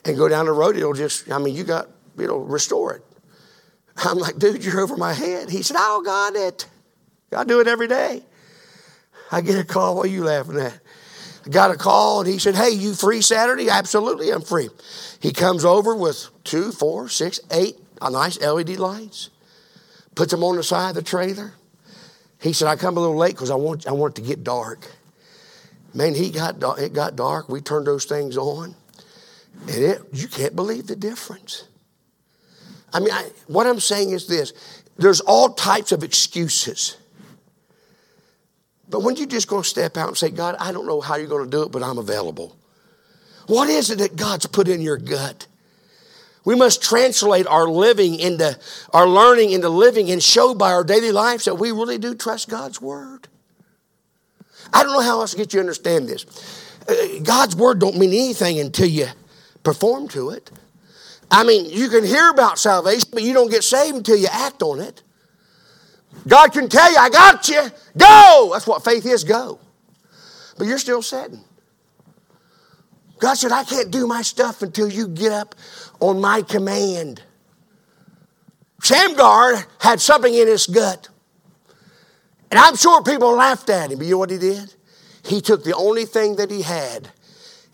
and 0.06 0.18
go 0.18 0.28
down 0.28 0.46
the 0.46 0.52
road, 0.52 0.76
it'll 0.76 0.94
just, 0.94 1.32
I 1.32 1.38
mean, 1.38 1.56
you 1.56 1.64
got, 1.64 1.90
it'll 2.20 2.44
restore 2.44 2.96
it. 2.96 3.04
I'm 3.98 4.18
like, 4.18 4.38
Dude, 4.38 4.64
you're 4.64 4.80
over 4.80 4.98
my 4.98 5.14
head. 5.14 5.50
He 5.50 5.64
said, 5.64 5.78
Oh, 5.80 6.02
got 6.04 6.36
it. 6.36 6.68
I 7.36 7.44
do 7.44 7.60
it 7.62 7.68
every 7.68 7.88
day. 7.88 8.24
I 9.32 9.42
get 9.42 9.60
a 9.60 9.64
call. 9.64 9.96
What 9.96 10.06
are 10.06 10.10
you 10.10 10.24
laughing 10.24 10.60
at? 10.60 10.80
I 11.46 11.50
got 11.50 11.72
a 11.72 11.76
call 11.76 12.22
and 12.22 12.30
he 12.30 12.40
said, 12.40 12.56
Hey, 12.56 12.72
you 12.72 12.94
free 12.94 13.22
Saturday? 13.22 13.70
Absolutely, 13.70 14.32
I'm 14.32 14.42
free. 14.42 14.70
He 15.20 15.32
comes 15.32 15.66
over 15.66 15.96
with 15.96 16.28
two, 16.44 16.72
four, 16.72 17.10
six, 17.10 17.40
eight 17.52 17.78
nice 18.02 18.40
LED 18.40 18.78
lights, 18.78 19.30
puts 20.16 20.32
them 20.32 20.44
on 20.44 20.56
the 20.56 20.64
side 20.64 20.90
of 20.90 20.96
the 20.96 21.02
trailer. 21.02 21.54
He 22.40 22.54
said, 22.54 22.68
I 22.68 22.76
come 22.76 22.98
a 22.98 23.00
little 23.00 23.18
late 23.18 23.34
because 23.34 23.50
I 23.50 23.56
want, 23.56 23.88
I 23.88 23.92
want 23.92 24.18
it 24.18 24.22
to 24.22 24.28
get 24.28 24.44
dark. 24.44 24.88
Man, 25.94 26.14
he 26.14 26.30
got 26.30 26.62
it 26.80 26.94
got 26.94 27.16
dark. 27.16 27.50
We 27.50 27.62
turned 27.62 27.88
those 27.88 28.06
things 28.06 28.38
on, 28.38 28.76
and 29.62 29.84
it 29.84 30.02
you 30.14 30.28
can't 30.28 30.56
believe 30.56 30.86
the 30.86 30.96
difference. 30.96 31.64
I 32.94 33.00
mean, 33.00 33.12
I, 33.12 33.32
what 33.48 33.66
I'm 33.66 33.80
saying 33.80 34.12
is 34.12 34.28
this: 34.28 34.54
there's 34.98 35.22
all 35.22 35.54
types 35.54 35.92
of 35.92 36.04
excuses. 36.04 36.98
But 38.90 39.04
when 39.04 39.16
you 39.18 39.26
just 39.26 39.48
go 39.48 39.62
step 39.62 39.98
out 39.98 40.08
and 40.08 40.18
say, 40.18 40.30
God, 40.30 40.56
I 40.60 40.72
don't 40.72 40.88
know 40.88 41.02
how 41.02 41.16
you're 41.16 41.28
going 41.28 41.46
to 41.46 41.52
do 41.52 41.64
it, 41.64 41.72
but 41.72 41.84
I'm 41.84 41.98
available. 41.98 42.56
What 43.48 43.70
is 43.70 43.90
it 43.90 44.00
that 44.00 44.16
God's 44.16 44.46
put 44.46 44.68
in 44.68 44.82
your 44.82 44.98
gut? 44.98 45.48
We 46.46 46.56
must 46.56 46.82
translate 46.82 47.46
our 47.48 47.68
living 47.68 48.16
into 48.16 48.58
our 48.94 49.08
learning 49.08 49.52
into 49.52 49.68
living 49.68 50.10
and 50.10 50.24
show 50.24 50.54
by 50.54 50.72
our 50.72 50.86
daily 50.86 51.12
lives 51.12 51.46
that 51.46 51.56
we 51.56 51.72
really 51.72 51.98
do 51.98 52.16
trust 52.16 52.48
God's 52.50 52.82
word. 52.82 53.28
I 54.72 54.84
don't 54.84 54.94
know 54.94 55.02
how 55.02 55.20
else 55.20 55.32
to 55.32 55.38
get 55.38 55.54
you 55.54 55.58
to 55.58 55.62
understand 55.62 56.08
this. 56.08 56.26
Uh, 56.88 57.20
God's 57.24 57.56
word 57.56 57.80
don't 57.80 57.98
mean 57.98 58.12
anything 58.12 58.60
until 58.60 58.88
you 58.88 59.08
perform 59.64 60.08
to 60.10 60.30
it. 60.30 60.50
I 61.30 61.44
mean, 61.44 61.70
you 61.70 61.90
can 61.90 62.06
hear 62.06 62.30
about 62.30 62.60
salvation, 62.60 63.10
but 63.12 63.24
you 63.24 63.34
don't 63.34 63.52
get 63.52 63.64
saved 63.66 63.98
until 63.98 64.16
you 64.16 64.28
act 64.32 64.64
on 64.64 64.80
it. 64.80 65.04
God 66.26 66.54
can 66.54 66.70
tell 66.70 66.92
you, 66.92 66.98
I 66.98 67.10
got 67.10 67.48
you. 67.48 67.62
Go. 67.98 68.50
That's 68.54 68.68
what 68.68 68.84
faith 68.84 69.06
is, 69.06 69.24
go. 69.24 69.60
But 70.58 70.68
you're 70.68 70.80
still 70.80 71.02
sitting. 71.02 71.42
God 73.20 73.34
said, 73.36 73.52
I 73.52 73.64
can't 73.64 73.92
do 73.92 74.08
my 74.08 74.22
stuff 74.22 74.62
until 74.62 74.90
you 74.90 75.08
get 75.08 75.32
up 75.32 75.56
on 76.00 76.22
my 76.22 76.42
command. 76.42 77.24
Shamgar 78.84 79.66
had 79.80 80.00
something 80.00 80.34
in 80.34 80.48
his 80.48 80.68
gut. 80.68 81.10
And 82.50 82.60
I'm 82.60 82.76
sure 82.76 83.04
people 83.04 83.32
laughed 83.36 83.70
at 83.70 83.92
him, 83.92 83.98
but 83.98 84.06
you 84.06 84.14
know 84.14 84.20
what 84.20 84.30
he 84.30 84.38
did? 84.38 84.74
He 85.26 85.42
took 85.42 85.64
the 85.64 85.76
only 85.76 86.06
thing 86.06 86.38
that 86.38 86.50
he 86.50 86.62
had 86.62 87.10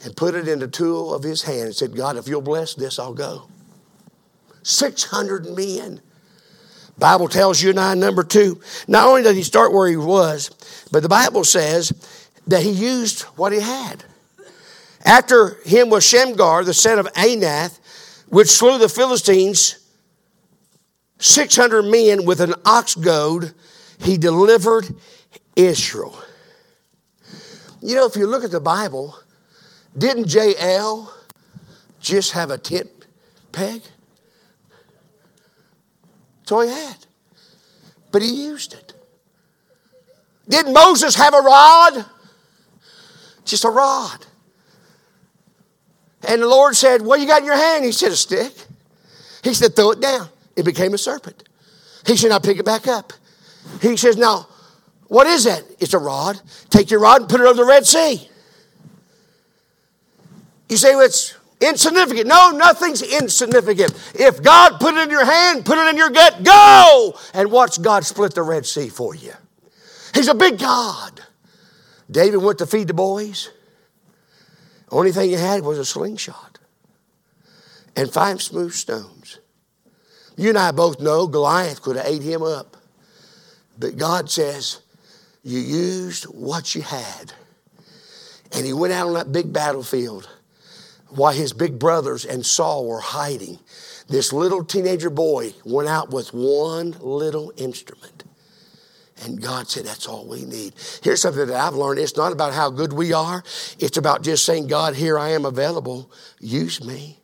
and 0.03 0.15
put 0.15 0.33
it 0.33 0.47
in 0.47 0.59
the 0.59 0.67
tool 0.67 1.13
of 1.13 1.23
his 1.23 1.43
hand 1.43 1.61
and 1.61 1.75
said, 1.75 1.95
God, 1.95 2.17
if 2.17 2.27
you'll 2.27 2.41
bless 2.41 2.73
this, 2.73 2.97
I'll 2.97 3.13
go. 3.13 3.47
600 4.63 5.45
men. 5.55 6.01
Bible 6.97 7.27
tells 7.27 7.61
you 7.61 7.71
and 7.71 7.79
I, 7.79 7.95
number 7.95 8.23
two, 8.23 8.61
not 8.87 9.07
only 9.07 9.23
did 9.23 9.35
he 9.35 9.43
start 9.43 9.73
where 9.73 9.87
he 9.87 9.97
was, 9.97 10.49
but 10.91 11.01
the 11.03 11.09
Bible 11.09 11.43
says 11.43 11.91
that 12.47 12.61
he 12.61 12.71
used 12.71 13.23
what 13.35 13.51
he 13.51 13.59
had. 13.59 14.03
After 15.05 15.57
him 15.65 15.89
was 15.89 16.05
Shamgar, 16.05 16.63
the 16.63 16.73
son 16.73 16.99
of 16.99 17.11
Anath, 17.13 17.79
which 18.29 18.49
slew 18.49 18.77
the 18.77 18.89
Philistines, 18.89 19.79
600 21.19 21.83
men 21.83 22.25
with 22.25 22.41
an 22.41 22.53
ox 22.65 22.95
goad, 22.95 23.53
he 23.99 24.17
delivered 24.17 24.93
Israel. 25.55 26.17
You 27.81 27.95
know, 27.95 28.05
if 28.05 28.15
you 28.15 28.27
look 28.27 28.43
at 28.43 28.51
the 28.51 28.59
Bible, 28.59 29.15
didn't 29.97 30.33
Jael 30.33 31.13
just 31.99 32.31
have 32.31 32.49
a 32.49 32.57
tent 32.57 32.89
peg? 33.51 33.81
That's 36.43 36.51
all 36.51 36.61
he 36.61 36.69
had. 36.69 36.97
But 38.11 38.21
he 38.21 38.43
used 38.45 38.73
it. 38.73 38.93
Did 40.47 40.67
Moses 40.67 41.15
have 41.15 41.33
a 41.33 41.39
rod? 41.39 42.05
Just 43.45 43.63
a 43.63 43.69
rod. 43.69 44.25
And 46.27 46.41
the 46.41 46.47
Lord 46.47 46.75
said, 46.75 47.01
What 47.01 47.21
you 47.21 47.27
got 47.27 47.39
in 47.39 47.45
your 47.45 47.55
hand? 47.55 47.85
He 47.85 47.93
said, 47.93 48.11
A 48.11 48.15
stick. 48.15 48.53
He 49.41 49.53
said, 49.53 49.75
Throw 49.75 49.91
it 49.91 50.01
down. 50.01 50.27
It 50.55 50.63
became 50.63 50.93
a 50.93 50.97
serpent. 50.97 51.47
He 52.05 52.17
said, 52.17 52.29
Now 52.29 52.39
pick 52.39 52.57
it 52.57 52.65
back 52.65 52.87
up. 52.87 53.13
He 53.81 53.95
says, 53.95 54.17
Now, 54.17 54.47
what 55.07 55.27
is 55.27 55.45
that? 55.45 55.63
It's 55.79 55.93
a 55.93 55.99
rod. 55.99 56.41
Take 56.69 56.91
your 56.91 56.99
rod 56.99 57.21
and 57.21 57.29
put 57.29 57.39
it 57.39 57.45
over 57.45 57.55
the 57.55 57.65
Red 57.65 57.85
Sea. 57.85 58.29
You 60.69 60.77
say, 60.77 60.95
well, 60.95 61.05
it's 61.05 61.35
insignificant. 61.63 62.27
No, 62.27 62.51
nothing's 62.51 63.01
insignificant. 63.01 63.93
If 64.15 64.41
God 64.41 64.79
put 64.79 64.95
it 64.95 65.01
in 65.01 65.09
your 65.09 65.25
hand, 65.25 65.65
put 65.65 65.77
it 65.77 65.89
in 65.89 65.97
your 65.97 66.09
gut, 66.09 66.43
go 66.43 67.17
and 67.33 67.51
watch 67.51 67.81
God 67.81 68.05
split 68.05 68.35
the 68.35 68.43
Red 68.43 68.65
Sea 68.65 68.89
for 68.89 69.15
you. 69.15 69.33
He's 70.13 70.27
a 70.27 70.35
big 70.35 70.59
God. 70.59 71.21
David 72.09 72.37
went 72.37 72.59
to 72.59 72.67
feed 72.67 72.87
the 72.87 72.93
boys. 72.93 73.49
Only 74.91 75.11
thing 75.11 75.29
he 75.29 75.35
had 75.35 75.63
was 75.63 75.79
a 75.79 75.85
slingshot 75.85 76.59
and 77.95 78.11
five 78.11 78.41
smooth 78.41 78.73
stones. 78.73 79.39
You 80.35 80.49
and 80.49 80.57
I 80.57 80.71
both 80.71 80.99
know 80.99 81.27
Goliath 81.27 81.81
could 81.81 81.95
have 81.95 82.05
ate 82.05 82.21
him 82.21 82.43
up. 82.43 82.77
But 83.77 83.97
God 83.97 84.29
says, 84.29 84.81
You 85.43 85.59
used 85.59 86.25
what 86.25 86.75
you 86.75 86.81
had. 86.81 87.33
And 88.51 88.65
he 88.65 88.73
went 88.73 88.93
out 88.93 89.07
on 89.07 89.13
that 89.13 89.31
big 89.31 89.51
battlefield 89.51 90.29
while 91.15 91.33
his 91.33 91.53
big 91.53 91.79
brothers 91.79 92.25
and 92.25 92.45
Saul 92.45 92.87
were 92.87 92.99
hiding. 92.99 93.59
This 94.07 94.33
little 94.33 94.63
teenager 94.63 95.09
boy 95.09 95.53
went 95.65 95.89
out 95.89 96.11
with 96.11 96.33
one 96.33 96.95
little 96.99 97.53
instrument. 97.57 98.23
And 99.23 99.41
God 99.41 99.69
said, 99.69 99.85
That's 99.85 100.07
all 100.07 100.27
we 100.27 100.43
need. 100.43 100.73
Here's 101.01 101.21
something 101.21 101.47
that 101.47 101.55
I've 101.55 101.75
learned 101.75 101.99
it's 101.99 102.17
not 102.17 102.31
about 102.31 102.53
how 102.53 102.69
good 102.69 102.93
we 102.93 103.13
are, 103.13 103.43
it's 103.79 103.97
about 103.97 104.23
just 104.23 104.45
saying, 104.45 104.67
God, 104.67 104.95
here 104.95 105.17
I 105.17 105.29
am 105.29 105.45
available. 105.45 106.11
Use 106.39 106.83
me. 106.83 107.19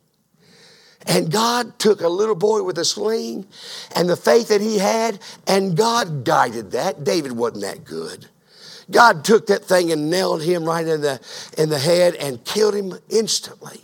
And 1.08 1.32
God 1.32 1.80
took 1.80 2.02
a 2.02 2.10
little 2.10 2.36
boy 2.36 2.62
with 2.64 2.78
a 2.78 2.86
sling 2.86 3.48
and 3.96 4.10
the 4.10 4.18
faith 4.18 4.50
that 4.50 4.62
he 4.62 4.78
had, 4.78 5.20
and 5.48 5.76
God 5.76 6.24
guided 6.24 6.72
that. 6.72 7.04
David 7.04 7.32
wasn't 7.32 7.62
that 7.62 7.86
good. 7.86 8.28
God 8.92 9.24
took 9.24 9.48
that 9.48 9.66
thing 9.66 9.92
and 9.92 10.10
nailed 10.10 10.42
him 10.42 10.64
right 10.64 10.86
in 10.86 11.02
the, 11.02 11.20
in 11.58 11.70
the 11.70 11.78
head 11.78 12.16
and 12.16 12.44
killed 12.44 12.74
him 12.74 12.94
instantly. 13.10 13.82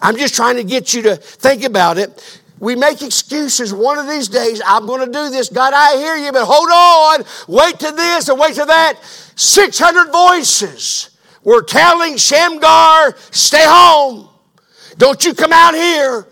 I'm 0.00 0.16
just 0.16 0.34
trying 0.34 0.56
to 0.56 0.64
get 0.64 0.94
you 0.94 1.02
to 1.02 1.16
think 1.16 1.64
about 1.64 1.98
it. 1.98 2.40
We 2.58 2.74
make 2.74 3.02
excuses. 3.02 3.72
One 3.72 3.98
of 3.98 4.08
these 4.08 4.28
days, 4.28 4.62
I'm 4.66 4.86
going 4.86 5.00
to 5.00 5.12
do 5.12 5.30
this. 5.30 5.48
God, 5.48 5.72
I 5.74 5.96
hear 5.96 6.16
you, 6.16 6.32
but 6.32 6.44
hold 6.46 6.70
on. 6.70 7.24
Wait 7.48 7.78
to 7.80 7.92
this 7.92 8.28
and 8.28 8.38
wait 8.38 8.54
to 8.54 8.64
that. 8.64 8.94
600 9.36 10.10
voices 10.10 11.10
were 11.44 11.62
telling 11.62 12.16
Shamgar, 12.16 13.14
stay 13.30 13.64
home. 13.64 14.28
Don't 14.96 15.24
you 15.24 15.34
come 15.34 15.52
out 15.52 15.74
here. 15.74 16.26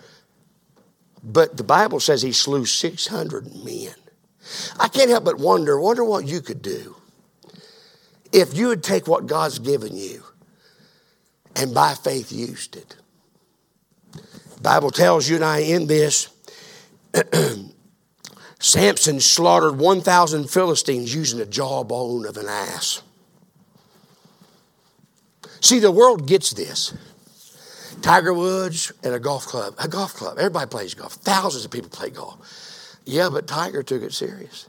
But 1.22 1.57
the 1.57 1.64
Bible 1.64 2.00
says 2.00 2.22
he 2.22 2.33
slew 2.33 2.66
600 2.66 3.64
men. 3.64 3.94
I 4.78 4.88
can't 4.88 5.11
help 5.11 5.24
but 5.24 5.38
wonder, 5.38 5.78
wonder 5.78 6.04
what 6.04 6.26
you 6.26 6.40
could 6.40 6.61
do 6.61 6.96
if 8.35 8.57
you 8.57 8.66
would 8.66 8.83
take 8.83 9.07
what 9.07 9.27
God's 9.27 9.61
given 9.61 9.97
you 9.97 10.23
and 11.55 11.73
by 11.73 11.94
faith 11.94 12.33
used 12.33 12.75
it. 12.75 12.97
The 14.12 14.61
Bible 14.61 14.90
tells 14.90 15.29
you 15.29 15.37
and 15.37 15.44
I 15.44 15.59
in 15.61 15.87
this 15.87 16.29
Samson 18.59 19.20
slaughtered 19.20 19.79
1,000 19.79 20.51
Philistines 20.51 21.14
using 21.14 21.38
the 21.38 21.47
jawbone 21.47 22.27
of 22.27 22.37
an 22.37 22.47
ass. 22.49 23.03
See, 25.61 25.79
the 25.79 25.92
world 25.92 26.27
gets 26.27 26.51
this. 26.51 26.92
Tiger 28.03 28.35
Woods 28.35 28.92
and 29.05 29.14
a 29.14 29.20
golf 29.20 29.47
club. 29.47 29.75
A 29.79 29.87
golf 29.87 30.14
club. 30.14 30.38
Everybody 30.38 30.68
plays 30.68 30.94
golf. 30.94 31.14
Thousands 31.14 31.64
of 31.64 31.70
people 31.70 31.88
play 31.88 32.11
golf. 32.11 32.99
Yeah, 33.05 33.29
but 33.31 33.47
Tiger 33.47 33.83
took 33.83 34.03
it 34.03 34.12
serious. 34.12 34.68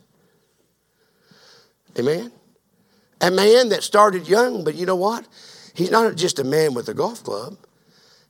Amen? 1.98 2.32
A 3.22 3.32
man 3.32 3.70
that 3.70 3.84
started 3.84 4.28
young, 4.28 4.64
but 4.64 4.76
you 4.76 4.86
know 4.86 4.96
what? 4.96 5.28
He's 5.74 5.92
not 5.92 6.16
just 6.16 6.40
a 6.40 6.44
man 6.44 6.74
with 6.74 6.90
a 6.90 6.94
golf 6.94 7.24
club. 7.24 7.58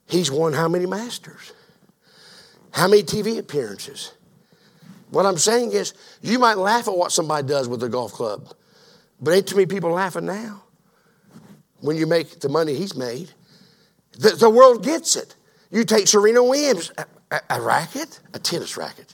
He's 0.07 0.29
won 0.29 0.53
how 0.53 0.67
many 0.67 0.85
masters? 0.85 1.53
How 2.71 2.87
many 2.87 3.03
TV 3.03 3.37
appearances? 3.37 4.13
What 5.09 5.25
I'm 5.25 5.37
saying 5.37 5.71
is, 5.71 5.93
you 6.21 6.39
might 6.39 6.57
laugh 6.57 6.87
at 6.87 6.97
what 6.97 7.11
somebody 7.11 7.47
does 7.47 7.67
with 7.67 7.81
a 7.83 7.89
golf 7.89 8.11
club, 8.11 8.53
but 9.21 9.33
ain't 9.33 9.47
too 9.47 9.55
many 9.55 9.67
people 9.67 9.91
laughing 9.91 10.25
now 10.25 10.63
when 11.79 11.97
you 11.97 12.07
make 12.07 12.39
the 12.39 12.49
money 12.49 12.75
he's 12.75 12.95
made. 12.95 13.31
The, 14.17 14.31
the 14.31 14.49
world 14.49 14.83
gets 14.83 15.15
it. 15.15 15.35
You 15.71 15.83
take 15.83 16.07
Serena 16.07 16.43
Williams, 16.43 16.91
a, 16.97 17.05
a, 17.31 17.41
a 17.51 17.61
racket, 17.61 18.19
a 18.33 18.39
tennis 18.39 18.77
racket. 18.77 19.13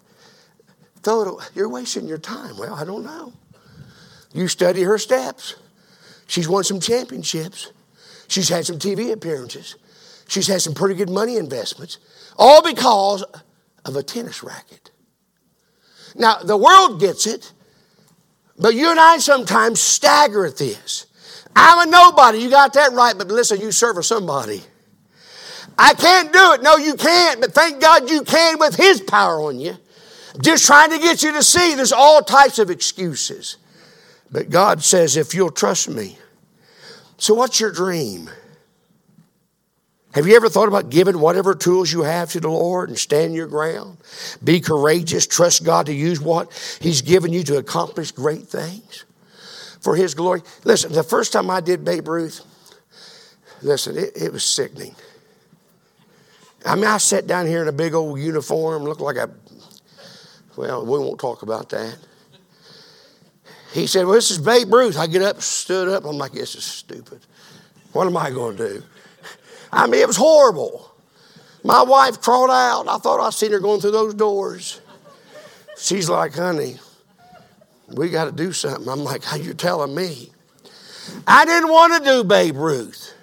Throw 1.03 1.21
it 1.21 1.27
away. 1.27 1.45
You're 1.55 1.69
wasting 1.69 2.07
your 2.07 2.17
time. 2.17 2.57
Well, 2.57 2.73
I 2.73 2.85
don't 2.85 3.03
know. 3.03 3.33
You 4.33 4.47
study 4.47 4.83
her 4.83 4.97
steps. 4.97 5.55
She's 6.27 6.47
won 6.47 6.63
some 6.63 6.79
championships. 6.79 7.71
She's 8.27 8.49
had 8.49 8.65
some 8.65 8.79
TV 8.79 9.11
appearances. 9.11 9.75
She's 10.27 10.47
had 10.47 10.61
some 10.61 10.73
pretty 10.73 10.95
good 10.95 11.09
money 11.09 11.35
investments, 11.35 11.97
all 12.37 12.63
because 12.63 13.23
of 13.83 13.95
a 13.95 14.03
tennis 14.03 14.41
racket. 14.41 14.91
Now, 16.15 16.37
the 16.37 16.55
world 16.55 16.99
gets 16.99 17.27
it, 17.27 17.51
but 18.57 18.73
you 18.73 18.89
and 18.89 18.99
I 18.99 19.17
sometimes 19.17 19.81
stagger 19.81 20.45
at 20.45 20.57
this. 20.57 21.07
I'm 21.55 21.87
a 21.87 21.91
nobody. 21.91 22.39
You 22.39 22.49
got 22.49 22.73
that 22.73 22.93
right, 22.93 23.17
but 23.17 23.27
listen, 23.27 23.59
you 23.59 23.71
serve 23.71 23.97
a 23.97 24.03
somebody. 24.03 24.61
I 25.77 25.93
can't 25.93 26.31
do 26.31 26.53
it. 26.53 26.61
No, 26.61 26.77
you 26.77 26.95
can't, 26.95 27.41
but 27.41 27.53
thank 27.53 27.81
God 27.81 28.09
you 28.09 28.23
can 28.23 28.59
with 28.59 28.75
His 28.75 29.01
power 29.01 29.41
on 29.41 29.59
you. 29.59 29.75
Just 30.41 30.65
trying 30.65 30.91
to 30.91 30.99
get 30.99 31.23
you 31.23 31.33
to 31.33 31.43
see 31.43 31.75
there's 31.75 31.91
all 31.91 32.21
types 32.21 32.59
of 32.59 32.69
excuses. 32.69 33.57
But 34.31 34.49
God 34.49 34.81
says, 34.81 35.17
if 35.17 35.33
you'll 35.33 35.51
trust 35.51 35.89
me, 35.89 36.17
So, 37.17 37.35
what's 37.35 37.59
your 37.59 37.71
dream? 37.71 38.29
Have 40.13 40.27
you 40.27 40.35
ever 40.35 40.49
thought 40.49 40.67
about 40.67 40.89
giving 40.89 41.19
whatever 41.19 41.53
tools 41.53 41.91
you 41.91 42.01
have 42.01 42.31
to 42.31 42.39
the 42.39 42.49
Lord 42.49 42.89
and 42.89 42.97
stand 42.97 43.33
your 43.33 43.47
ground? 43.47 43.97
Be 44.43 44.59
courageous, 44.59 45.25
trust 45.25 45.63
God 45.63 45.85
to 45.85 45.93
use 45.93 46.19
what 46.19 46.51
He's 46.81 47.01
given 47.01 47.31
you 47.31 47.43
to 47.43 47.57
accomplish 47.57 48.11
great 48.11 48.47
things 48.47 49.05
for 49.79 49.95
His 49.95 50.13
glory. 50.13 50.41
Listen, 50.65 50.91
the 50.91 51.03
first 51.03 51.31
time 51.31 51.49
I 51.49 51.61
did 51.61 51.85
Babe 51.85 52.07
Ruth, 52.07 52.41
listen, 53.61 53.97
it, 53.97 54.11
it 54.15 54.33
was 54.33 54.43
sickening. 54.43 54.95
I 56.65 56.75
mean, 56.75 56.85
I 56.85 56.97
sat 56.97 57.25
down 57.25 57.47
here 57.47 57.61
in 57.61 57.67
a 57.67 57.73
big 57.73 57.93
old 57.93 58.19
uniform, 58.19 58.83
looked 58.83 59.01
like 59.01 59.15
a, 59.15 59.29
well, 60.57 60.83
we 60.83 60.99
won't 60.99 61.19
talk 61.19 61.41
about 61.41 61.69
that. 61.69 61.97
He 63.71 63.87
said, 63.87 64.05
Well, 64.05 64.15
this 64.15 64.31
is 64.31 64.37
Babe 64.37 64.73
Ruth. 64.73 64.97
I 64.97 65.07
get 65.07 65.21
up, 65.21 65.41
stood 65.41 65.87
up. 65.87 66.05
I'm 66.05 66.17
like, 66.17 66.33
This 66.33 66.55
is 66.55 66.63
stupid. 66.63 67.21
What 67.93 68.07
am 68.07 68.17
I 68.17 68.31
going 68.31 68.57
to 68.57 68.69
do? 68.69 68.83
I 69.71 69.87
mean, 69.87 70.01
it 70.01 70.07
was 70.07 70.17
horrible. 70.17 70.91
My 71.63 71.83
wife 71.83 72.21
crawled 72.21 72.49
out. 72.49 72.87
I 72.87 72.97
thought 72.97 73.19
I 73.19 73.29
seen 73.29 73.51
her 73.51 73.59
going 73.59 73.81
through 73.81 73.91
those 73.91 74.13
doors. 74.13 74.81
She's 75.77 76.09
like, 76.09 76.33
honey, 76.33 76.77
we 77.87 78.09
got 78.09 78.25
to 78.25 78.31
do 78.31 78.51
something. 78.51 78.87
I'm 78.87 79.03
like, 79.03 79.23
how 79.23 79.37
you 79.37 79.53
telling 79.53 79.95
me? 79.95 80.31
I 81.27 81.45
didn't 81.45 81.69
want 81.69 82.03
to 82.03 82.09
do 82.09 82.23
Babe 82.23 82.55
Ruth. 82.55 83.13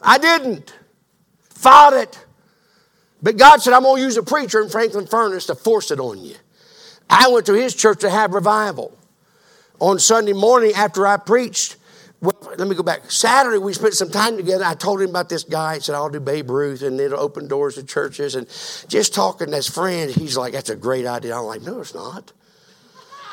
I 0.00 0.18
didn't. 0.18 0.74
Fought 1.50 1.94
it. 1.94 2.24
But 3.22 3.36
God 3.36 3.62
said, 3.62 3.72
I'm 3.72 3.82
going 3.82 3.96
to 3.96 4.02
use 4.02 4.16
a 4.16 4.22
preacher 4.22 4.62
in 4.62 4.68
Franklin 4.68 5.06
Furnace 5.06 5.46
to 5.46 5.54
force 5.54 5.90
it 5.90 5.98
on 5.98 6.22
you. 6.22 6.36
I 7.08 7.28
went 7.28 7.46
to 7.46 7.54
his 7.54 7.74
church 7.74 8.00
to 8.00 8.10
have 8.10 8.34
revival. 8.34 8.96
On 9.80 9.98
Sunday 9.98 10.32
morning 10.32 10.72
after 10.74 11.06
I 11.06 11.16
preached, 11.16 11.76
well, 12.20 12.36
let 12.56 12.66
me 12.66 12.74
go 12.74 12.82
back. 12.82 13.10
Saturday, 13.10 13.58
we 13.58 13.74
spent 13.74 13.94
some 13.94 14.10
time 14.10 14.36
together. 14.36 14.64
I 14.64 14.74
told 14.74 15.02
him 15.02 15.10
about 15.10 15.28
this 15.28 15.44
guy. 15.44 15.74
I 15.74 15.78
said, 15.80 15.94
I'll 15.94 16.08
do 16.08 16.18
Babe 16.18 16.50
Ruth, 16.50 16.82
and 16.82 16.98
it'll 16.98 17.20
open 17.20 17.46
doors 17.46 17.74
to 17.74 17.84
churches. 17.84 18.34
And 18.34 18.46
just 18.88 19.12
talking 19.12 19.52
as 19.52 19.68
friends, 19.68 20.14
he's 20.14 20.36
like, 20.36 20.54
That's 20.54 20.70
a 20.70 20.76
great 20.76 21.06
idea. 21.06 21.36
I'm 21.36 21.44
like, 21.44 21.62
No, 21.62 21.80
it's 21.80 21.94
not. 21.94 22.32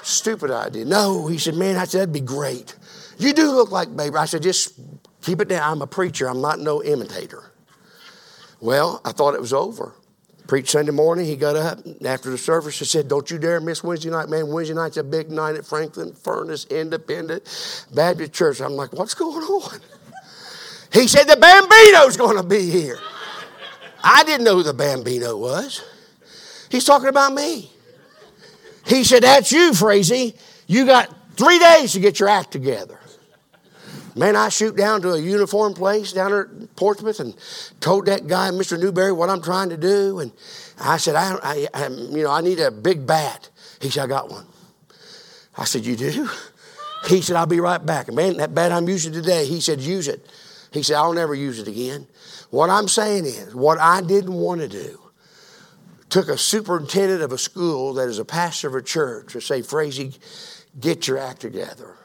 Stupid 0.03 0.51
idea. 0.51 0.83
No, 0.83 1.27
he 1.27 1.37
said, 1.37 1.55
Man, 1.55 1.77
I 1.77 1.85
said, 1.85 2.01
That'd 2.01 2.13
be 2.13 2.19
great. 2.19 2.75
You 3.17 3.33
do 3.33 3.51
look 3.51 3.71
like 3.71 3.95
Babe. 3.95 4.15
I 4.15 4.25
said, 4.25 4.43
Just 4.43 4.73
keep 5.21 5.39
it 5.39 5.47
down. 5.47 5.71
I'm 5.71 5.81
a 5.81 5.87
preacher, 5.87 6.27
I'm 6.27 6.41
not 6.41 6.59
no 6.59 6.83
imitator. 6.83 7.51
Well, 8.59 9.01
I 9.05 9.11
thought 9.13 9.33
it 9.33 9.41
was 9.41 9.53
over. 9.53 9.93
Preached 10.47 10.69
Sunday 10.69 10.91
morning. 10.91 11.25
He 11.25 11.35
got 11.35 11.55
up 11.55 11.79
after 12.05 12.29
the 12.29 12.37
service 12.37 12.79
and 12.81 12.87
said, 12.87 13.07
Don't 13.07 13.29
you 13.31 13.37
dare 13.37 13.61
miss 13.61 13.83
Wednesday 13.83 14.09
night, 14.09 14.29
man. 14.29 14.47
Wednesday 14.49 14.75
night's 14.75 14.97
a 14.97 15.03
big 15.03 15.31
night 15.31 15.55
at 15.55 15.65
Franklin 15.65 16.13
Furnace 16.13 16.65
Independent 16.65 17.87
Baptist 17.93 18.33
Church. 18.33 18.59
I'm 18.59 18.73
like, 18.73 18.91
What's 18.91 19.13
going 19.13 19.43
on? 19.43 19.79
He 20.91 21.07
said, 21.07 21.23
The 21.23 21.37
Bambino's 21.37 22.17
going 22.17 22.37
to 22.37 22.43
be 22.43 22.69
here. 22.69 22.99
I 24.03 24.23
didn't 24.25 24.43
know 24.43 24.57
who 24.57 24.63
the 24.63 24.73
Bambino 24.73 25.37
was. 25.37 25.81
He's 26.69 26.83
talking 26.83 27.07
about 27.07 27.33
me. 27.33 27.71
He 28.85 29.05
said, 29.05 29.23
That's 29.23 29.51
you, 29.51 29.73
Frazee. 29.73 30.35
You 30.67 30.85
got 30.85 31.13
three 31.37 31.59
days 31.59 31.93
to 31.93 31.99
get 31.99 32.19
your 32.19 32.29
act 32.29 32.51
together. 32.51 32.99
Man, 34.15 34.35
I 34.35 34.49
shoot 34.49 34.75
down 34.75 35.01
to 35.01 35.13
a 35.13 35.19
uniform 35.19 35.73
place 35.73 36.13
down 36.13 36.31
there 36.31 36.41
at 36.41 36.75
Portsmouth 36.75 37.19
and 37.19 37.35
told 37.79 38.05
that 38.05 38.27
guy, 38.27 38.49
Mr. 38.51 38.79
Newberry, 38.79 39.11
what 39.11 39.29
I'm 39.29 39.41
trying 39.41 39.69
to 39.69 39.77
do. 39.77 40.19
And 40.19 40.31
I 40.79 40.97
said, 40.97 41.15
I, 41.15 41.37
I, 41.41 41.67
I, 41.73 41.87
you 41.87 42.23
know, 42.23 42.31
I 42.31 42.41
need 42.41 42.59
a 42.59 42.69
big 42.69 43.07
bat. 43.07 43.49
He 43.81 43.89
said, 43.89 44.03
I 44.03 44.07
got 44.07 44.29
one. 44.29 44.45
I 45.57 45.65
said, 45.65 45.85
You 45.85 45.95
do? 45.95 46.29
He 47.07 47.21
said, 47.21 47.35
I'll 47.35 47.45
be 47.45 47.59
right 47.59 47.83
back. 47.85 48.07
And 48.07 48.15
man, 48.15 48.37
that 48.37 48.55
bat 48.55 48.71
I'm 48.71 48.87
using 48.87 49.13
today, 49.13 49.45
he 49.45 49.59
said, 49.59 49.81
use 49.81 50.07
it. 50.07 50.25
He 50.71 50.83
said, 50.83 50.95
I'll 50.95 51.13
never 51.13 51.35
use 51.35 51.59
it 51.59 51.67
again. 51.67 52.07
What 52.49 52.69
I'm 52.69 52.87
saying 52.87 53.25
is, 53.25 53.53
what 53.53 53.77
I 53.79 54.01
didn't 54.01 54.33
want 54.33 54.61
to 54.61 54.67
do, 54.67 54.99
took 56.09 56.29
a 56.29 56.37
superintendent 56.37 57.21
of 57.21 57.31
a 57.31 57.37
school 57.37 57.95
that 57.95 58.07
is 58.07 58.19
a 58.19 58.25
pastor 58.25 58.69
of 58.69 58.75
a 58.75 58.81
church 58.81 59.33
to 59.33 59.41
say, 59.41 59.61
Frazee, 59.61 60.13
get 60.79 61.07
your 61.07 61.17
act 61.17 61.41
together. 61.41 61.97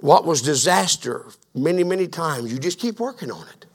What 0.00 0.24
was 0.24 0.42
disaster 0.42 1.26
many, 1.54 1.84
many 1.84 2.06
times, 2.06 2.52
you 2.52 2.58
just 2.58 2.78
keep 2.78 3.00
working 3.00 3.30
on 3.30 3.46
it. 3.48 3.66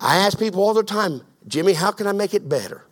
I 0.00 0.18
ask 0.18 0.38
people 0.38 0.62
all 0.62 0.74
the 0.74 0.82
time, 0.82 1.22
Jimmy, 1.46 1.72
how 1.72 1.90
can 1.90 2.06
I 2.06 2.12
make 2.12 2.32
it 2.32 2.48
better? 2.48 2.84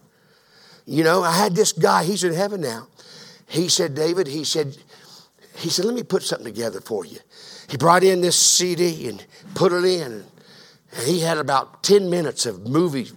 You 0.85 1.05
know, 1.05 1.23
I 1.23 1.33
had 1.33 1.55
this 1.55 1.73
guy, 1.73 2.05
he's 2.05 2.25
in 2.25 2.35
heaven 2.35 2.61
now. 2.61 2.89
He 3.47 3.69
said, 3.69 3.95
David, 3.95 4.27
he 4.27 4.45
said, 4.45 4.77
he 5.57 5.71
said, 5.71 5.85
let 5.85 5.95
me 5.95 6.03
put 6.03 6.23
something 6.23 6.47
together 6.47 6.81
for 6.81 7.05
you. 7.05 7.19
He 7.69 7.77
brought 7.77 8.05
in 8.05 8.21
this 8.21 8.37
CD 8.37 9.09
and 9.09 9.25
put 9.55 9.73
it 9.73 9.85
in. 9.85 10.25
And 10.93 11.07
he 11.07 11.21
had 11.21 11.39
about 11.39 11.83
10 11.83 12.09
minutes 12.09 12.47
of 12.47 12.67
movie 12.67 13.09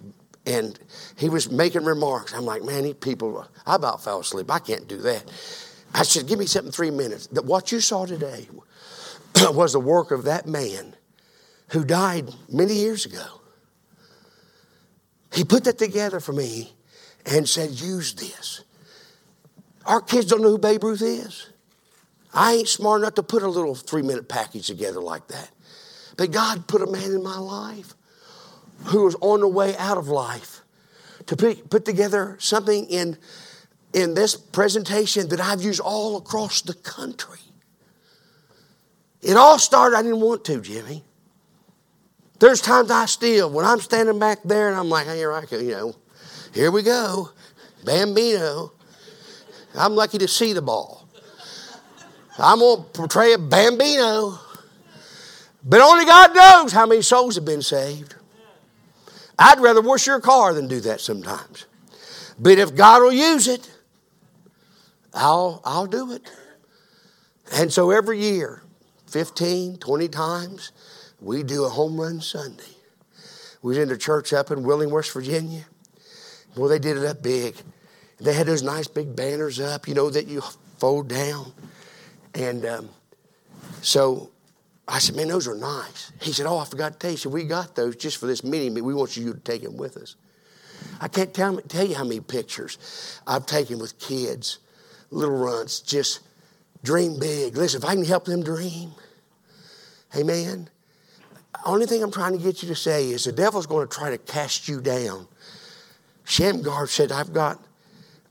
and 0.45 0.77
he 1.17 1.29
was 1.29 1.51
making 1.51 1.85
remarks. 1.85 2.33
I'm 2.33 2.45
like, 2.45 2.63
man, 2.63 2.83
these 2.83 2.95
people, 2.95 3.45
I 3.65 3.75
about 3.75 4.03
fell 4.03 4.19
asleep. 4.19 4.49
I 4.49 4.59
can't 4.59 4.87
do 4.87 4.97
that. 4.97 5.23
I 5.93 6.03
said, 6.03 6.27
give 6.27 6.39
me 6.39 6.45
something 6.45 6.71
three 6.71 6.91
minutes. 6.91 7.27
That 7.27 7.45
what 7.45 7.71
you 7.71 7.79
saw 7.79 8.05
today 8.05 8.47
was 9.53 9.73
the 9.73 9.79
work 9.79 10.11
of 10.11 10.23
that 10.23 10.47
man 10.47 10.95
who 11.69 11.83
died 11.83 12.29
many 12.49 12.73
years 12.73 13.05
ago. 13.05 13.41
He 15.33 15.43
put 15.43 15.63
that 15.63 15.77
together 15.77 16.19
for 16.19 16.33
me 16.33 16.73
and 17.25 17.47
said, 17.47 17.71
use 17.71 18.13
this. 18.13 18.63
Our 19.85 20.01
kids 20.01 20.27
don't 20.27 20.41
know 20.41 20.49
who 20.49 20.57
Babe 20.57 20.83
Ruth 20.83 21.01
is. 21.01 21.47
I 22.33 22.53
ain't 22.53 22.67
smart 22.67 23.01
enough 23.01 23.15
to 23.15 23.23
put 23.23 23.43
a 23.43 23.47
little 23.47 23.75
three 23.75 24.01
minute 24.01 24.27
package 24.27 24.67
together 24.67 25.01
like 25.01 25.27
that. 25.27 25.49
But 26.17 26.31
God 26.31 26.67
put 26.67 26.81
a 26.81 26.87
man 26.87 27.11
in 27.11 27.23
my 27.23 27.37
life 27.37 27.93
who 28.85 29.05
was 29.05 29.15
on 29.21 29.41
the 29.41 29.47
way 29.47 29.75
out 29.77 29.97
of 29.97 30.07
life 30.07 30.61
to 31.27 31.35
put, 31.35 31.85
together 31.85 32.37
something 32.39 32.85
in, 32.85 33.17
in 33.93 34.13
this 34.13 34.35
presentation 34.35 35.29
that 35.29 35.39
I've 35.39 35.61
used 35.61 35.79
all 35.79 36.17
across 36.17 36.61
the 36.61 36.73
country. 36.73 37.39
It 39.21 39.37
all 39.37 39.59
started, 39.59 39.97
I 39.97 40.01
didn't 40.01 40.21
want 40.21 40.43
to, 40.45 40.61
Jimmy. 40.61 41.03
There's 42.39 42.59
times 42.59 42.89
I 42.89 43.05
still, 43.05 43.51
when 43.51 43.65
I'm 43.65 43.79
standing 43.79 44.17
back 44.17 44.39
there 44.43 44.69
and 44.69 44.77
I'm 44.77 44.89
like, 44.89 45.05
hey, 45.05 45.17
here 45.17 45.31
I 45.31 45.45
go, 45.45 45.59
you 45.59 45.71
know, 45.71 45.95
here 46.53 46.71
we 46.71 46.81
go, 46.81 47.29
Bambino. 47.85 48.73
I'm 49.75 49.95
lucky 49.95 50.17
to 50.17 50.27
see 50.27 50.53
the 50.53 50.61
ball. 50.61 51.07
I'm 52.39 52.59
going 52.59 52.83
to 52.83 52.89
portray 52.89 53.33
a 53.33 53.37
Bambino. 53.37 54.39
But 55.63 55.81
only 55.81 56.05
God 56.05 56.35
knows 56.35 56.71
how 56.71 56.87
many 56.87 57.03
souls 57.03 57.35
have 57.35 57.45
been 57.45 57.61
saved. 57.61 58.15
I'd 59.37 59.59
rather 59.59 59.81
wash 59.81 60.07
your 60.07 60.19
car 60.19 60.53
than 60.53 60.67
do 60.67 60.79
that 60.81 60.99
sometimes. 60.99 61.65
But 62.39 62.57
if 62.57 62.75
God 62.75 63.03
will 63.03 63.13
use 63.13 63.47
it, 63.47 63.71
I'll, 65.13 65.61
I'll 65.63 65.85
do 65.85 66.11
it. 66.11 66.23
And 67.53 67.71
so 67.71 67.91
every 67.91 68.19
year, 68.19 68.63
15, 69.11 69.77
20 69.77 70.07
times, 70.07 70.71
we 71.19 71.43
do 71.43 71.65
a 71.65 71.69
home 71.69 71.99
run 71.99 72.21
Sunday. 72.21 72.63
We 73.61 73.69
was 73.69 73.77
in 73.77 73.89
the 73.89 73.97
church 73.97 74.33
up 74.33 74.51
in 74.51 74.63
Wheeling, 74.63 74.89
West 74.89 75.11
Virginia. 75.13 75.65
Well, 76.55 76.69
they 76.69 76.79
did 76.79 76.97
it 76.97 77.05
up 77.05 77.21
big. 77.21 77.55
They 78.19 78.33
had 78.33 78.47
those 78.47 78.63
nice 78.63 78.87
big 78.87 79.15
banners 79.15 79.59
up, 79.59 79.87
you 79.87 79.93
know, 79.93 80.09
that 80.09 80.27
you 80.27 80.41
fold 80.77 81.09
down. 81.09 81.51
And 82.33 82.65
um, 82.65 82.89
so 83.81 84.31
I 84.87 84.99
said, 84.99 85.15
man, 85.15 85.27
those 85.27 85.47
are 85.47 85.55
nice. 85.55 86.11
He 86.21 86.31
said, 86.31 86.45
oh, 86.45 86.57
I 86.57 86.65
forgot 86.65 86.93
to 86.93 86.99
tell 86.99 87.11
you. 87.15 87.29
We 87.29 87.43
got 87.43 87.75
those 87.75 87.95
just 87.97 88.17
for 88.17 88.27
this 88.27 88.43
meeting, 88.43 88.73
but 88.73 88.83
we 88.83 88.93
want 88.93 89.17
you 89.17 89.33
to 89.33 89.39
take 89.39 89.61
them 89.61 89.77
with 89.77 89.97
us. 89.97 90.15
I 90.99 91.07
can't 91.07 91.33
tell, 91.33 91.57
tell 91.61 91.85
you 91.85 91.95
how 91.95 92.03
many 92.03 92.19
pictures 92.21 93.21
I've 93.27 93.45
taken 93.45 93.77
with 93.77 93.99
kids, 93.99 94.59
little 95.11 95.35
runts, 95.35 95.81
just 95.81 96.21
dream 96.83 97.19
big. 97.19 97.55
Listen, 97.55 97.81
if 97.81 97.87
I 97.87 97.95
can 97.95 98.05
help 98.05 98.25
them 98.25 98.43
dream, 98.43 98.91
amen. 100.15 100.69
Only 101.65 101.85
thing 101.85 102.01
I'm 102.01 102.11
trying 102.11 102.37
to 102.37 102.43
get 102.43 102.63
you 102.63 102.69
to 102.69 102.75
say 102.75 103.09
is 103.09 103.25
the 103.25 103.31
devil's 103.31 103.67
going 103.67 103.87
to 103.87 103.93
try 103.93 104.09
to 104.09 104.17
cast 104.17 104.67
you 104.67 104.81
down. 104.81 105.27
Shamgar 106.23 106.87
said, 106.87 107.11
I've 107.11 107.33
got, 107.33 107.63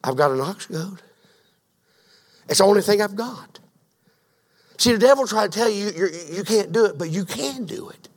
I've 0.02 0.16
got 0.16 0.30
an 0.30 0.40
ox 0.40 0.66
goad. 0.66 1.02
It's 2.48 2.58
the 2.58 2.64
only 2.64 2.82
thing 2.82 3.00
I've 3.00 3.14
got. 3.14 3.60
See, 4.78 4.92
the 4.92 4.98
devil 4.98 5.26
tried 5.26 5.52
to 5.52 5.58
tell 5.58 5.68
you 5.68 5.90
you 5.90 6.08
you 6.32 6.42
can't 6.42 6.72
do 6.72 6.86
it, 6.86 6.96
but 6.96 7.10
you 7.10 7.24
can 7.24 7.66
do 7.66 7.90
it. 7.90 8.08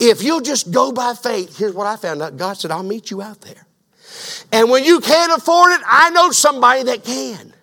If 0.00 0.22
you'll 0.22 0.40
just 0.40 0.70
go 0.70 0.92
by 0.92 1.14
faith, 1.14 1.56
here's 1.56 1.72
what 1.72 1.86
I 1.86 1.96
found 1.96 2.20
out 2.20 2.36
God 2.36 2.54
said, 2.54 2.70
I'll 2.70 2.82
meet 2.82 3.10
you 3.10 3.22
out 3.22 3.40
there. 3.40 3.66
And 4.52 4.70
when 4.70 4.84
you 4.84 5.00
can't 5.00 5.32
afford 5.32 5.72
it, 5.72 5.80
I 5.86 6.10
know 6.10 6.30
somebody 6.30 6.82
that 6.84 7.04
can. 7.04 7.54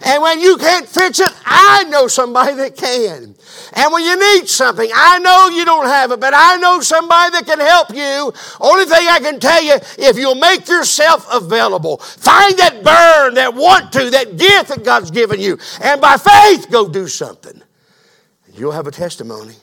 And 0.00 0.22
when 0.22 0.40
you 0.40 0.56
can't 0.56 0.88
fix 0.88 1.20
it, 1.20 1.30
I 1.44 1.84
know 1.84 2.08
somebody 2.08 2.54
that 2.54 2.76
can. 2.76 3.34
And 3.74 3.92
when 3.92 4.04
you 4.04 4.18
need 4.18 4.48
something, 4.48 4.90
I 4.94 5.18
know 5.18 5.48
you 5.48 5.64
don't 5.64 5.86
have 5.86 6.10
it, 6.12 6.20
but 6.20 6.32
I 6.34 6.56
know 6.56 6.80
somebody 6.80 7.32
that 7.32 7.46
can 7.46 7.60
help 7.60 7.90
you. 7.90 8.32
Only 8.60 8.84
thing 8.84 9.06
I 9.08 9.18
can 9.20 9.38
tell 9.38 9.62
you, 9.62 9.76
if 9.98 10.16
you'll 10.16 10.34
make 10.34 10.68
yourself 10.68 11.26
available, 11.32 11.98
find 11.98 12.58
that 12.58 12.82
burn, 12.82 13.34
that 13.34 13.54
want 13.54 13.92
to, 13.92 14.10
that 14.10 14.36
gift 14.36 14.68
that 14.68 14.84
God's 14.84 15.10
given 15.10 15.40
you, 15.40 15.58
and 15.82 16.00
by 16.00 16.16
faith 16.16 16.70
go 16.70 16.88
do 16.88 17.08
something. 17.08 17.62
You'll 18.54 18.72
have 18.72 18.86
a 18.86 18.90
testimony. 18.90 19.54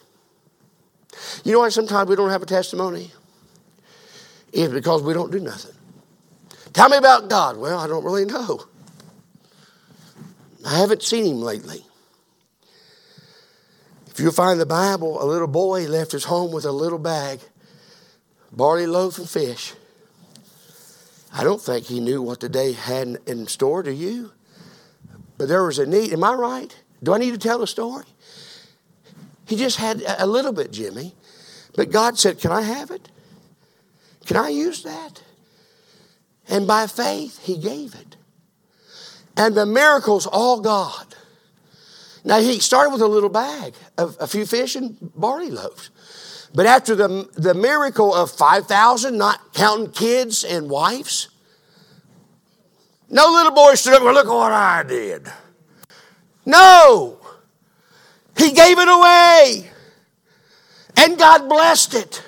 You 1.43 1.53
know 1.53 1.59
why 1.59 1.69
sometimes 1.69 2.09
we 2.09 2.15
don't 2.15 2.29
have 2.29 2.41
a 2.41 2.47
testimony? 2.47 3.11
It's 4.51 4.73
because 4.73 5.03
we 5.03 5.13
don't 5.13 5.31
do 5.31 5.39
nothing. 5.39 5.75
Tell 6.73 6.89
me 6.89 6.97
about 6.97 7.29
God. 7.29 7.57
Well, 7.57 7.77
I 7.77 7.87
don't 7.87 8.03
really 8.03 8.25
know. 8.25 8.65
I 10.69 10.77
haven't 10.77 11.01
seen 11.01 11.25
him 11.25 11.41
lately. 11.41 11.84
If 14.05 14.19
you 14.19 14.29
find 14.32 14.60
the 14.60 14.67
Bible, 14.67 15.19
a 15.19 15.25
little 15.25 15.47
boy 15.47 15.88
left 15.88 16.12
his 16.12 16.25
home 16.25 16.51
with 16.51 16.63
a 16.63 16.71
little 16.71 16.99
bag, 16.99 17.39
barley 18.51 18.86
loaf 18.86 19.17
and 19.17 19.27
fish. 19.27 19.73
I 21.34 21.43
don't 21.43 21.60
think 21.60 21.88
he 21.88 21.99
knew 21.99 22.21
what 22.21 22.39
the 22.39 22.49
day 22.49 22.73
had 22.73 23.17
in 23.25 23.47
store, 23.47 23.82
do 23.82 23.89
you? 23.89 24.32
But 25.39 25.47
there 25.47 25.63
was 25.63 25.79
a 25.79 25.88
need. 25.88 26.13
Am 26.13 26.23
I 26.23 26.34
right? 26.34 26.79
Do 27.01 27.15
I 27.15 27.17
need 27.17 27.32
to 27.32 27.39
tell 27.39 27.58
the 27.58 27.65
story? 27.65 28.05
He 29.47 29.55
just 29.55 29.77
had 29.77 30.03
a 30.19 30.27
little 30.27 30.53
bit, 30.53 30.71
Jimmy. 30.71 31.15
But 31.75 31.89
God 31.89 32.19
said, 32.19 32.39
Can 32.39 32.51
I 32.51 32.62
have 32.62 32.91
it? 32.91 33.10
Can 34.27 34.38
I 34.38 34.49
use 34.49 34.84
that? 34.84 35.23
And 36.47 36.67
by 36.67 36.86
faith, 36.86 37.39
he 37.43 37.58
gave 37.58 37.95
it. 37.95 38.17
And 39.39 39.56
the 39.56 39.65
miracle's 39.65 40.28
all 40.28 40.60
God. 40.60 41.15
Now, 42.25 42.41
he 42.41 42.60
started 42.60 42.91
with 42.91 43.02
a 43.02 43.08
little 43.08 43.30
bag 43.30 43.73
of 43.97 44.17
a 44.19 44.28
few 44.28 44.45
fish 44.45 44.75
and 44.75 44.97
barley 45.15 45.49
loaves. 45.49 45.91
But 46.54 46.65
after 46.65 46.93
the, 46.93 47.30
the 47.36 47.54
miracle 47.54 48.13
of 48.13 48.32
5,000, 48.32 49.17
not 49.17 49.54
counting 49.54 49.93
kids 49.93 50.43
and 50.43 50.69
wives, 50.69 51.30
no 53.10 53.32
little 53.32 53.54
boy 53.54 53.75
stood 53.75 53.93
up 53.93 54.02
and 54.02 54.13
look 54.13 54.28
what 54.28 54.52
I 54.52 54.84
did. 54.84 55.32
No. 56.45 57.17
He 58.38 58.52
gave 58.52 58.78
it 58.78 58.89
away. 58.89 59.69
And 60.97 61.17
God 61.17 61.47
blessed 61.47 61.93
it. 61.93 62.23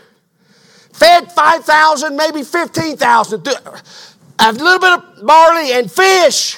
Fed 0.93 1.29
5,000, 1.29 2.15
maybe 2.15 2.43
15,000. 2.43 3.47
A 4.39 4.53
little 4.53 4.79
bit 4.79 4.93
of 4.93 5.25
barley 5.25 5.73
and 5.73 5.91
fish. 5.91 6.57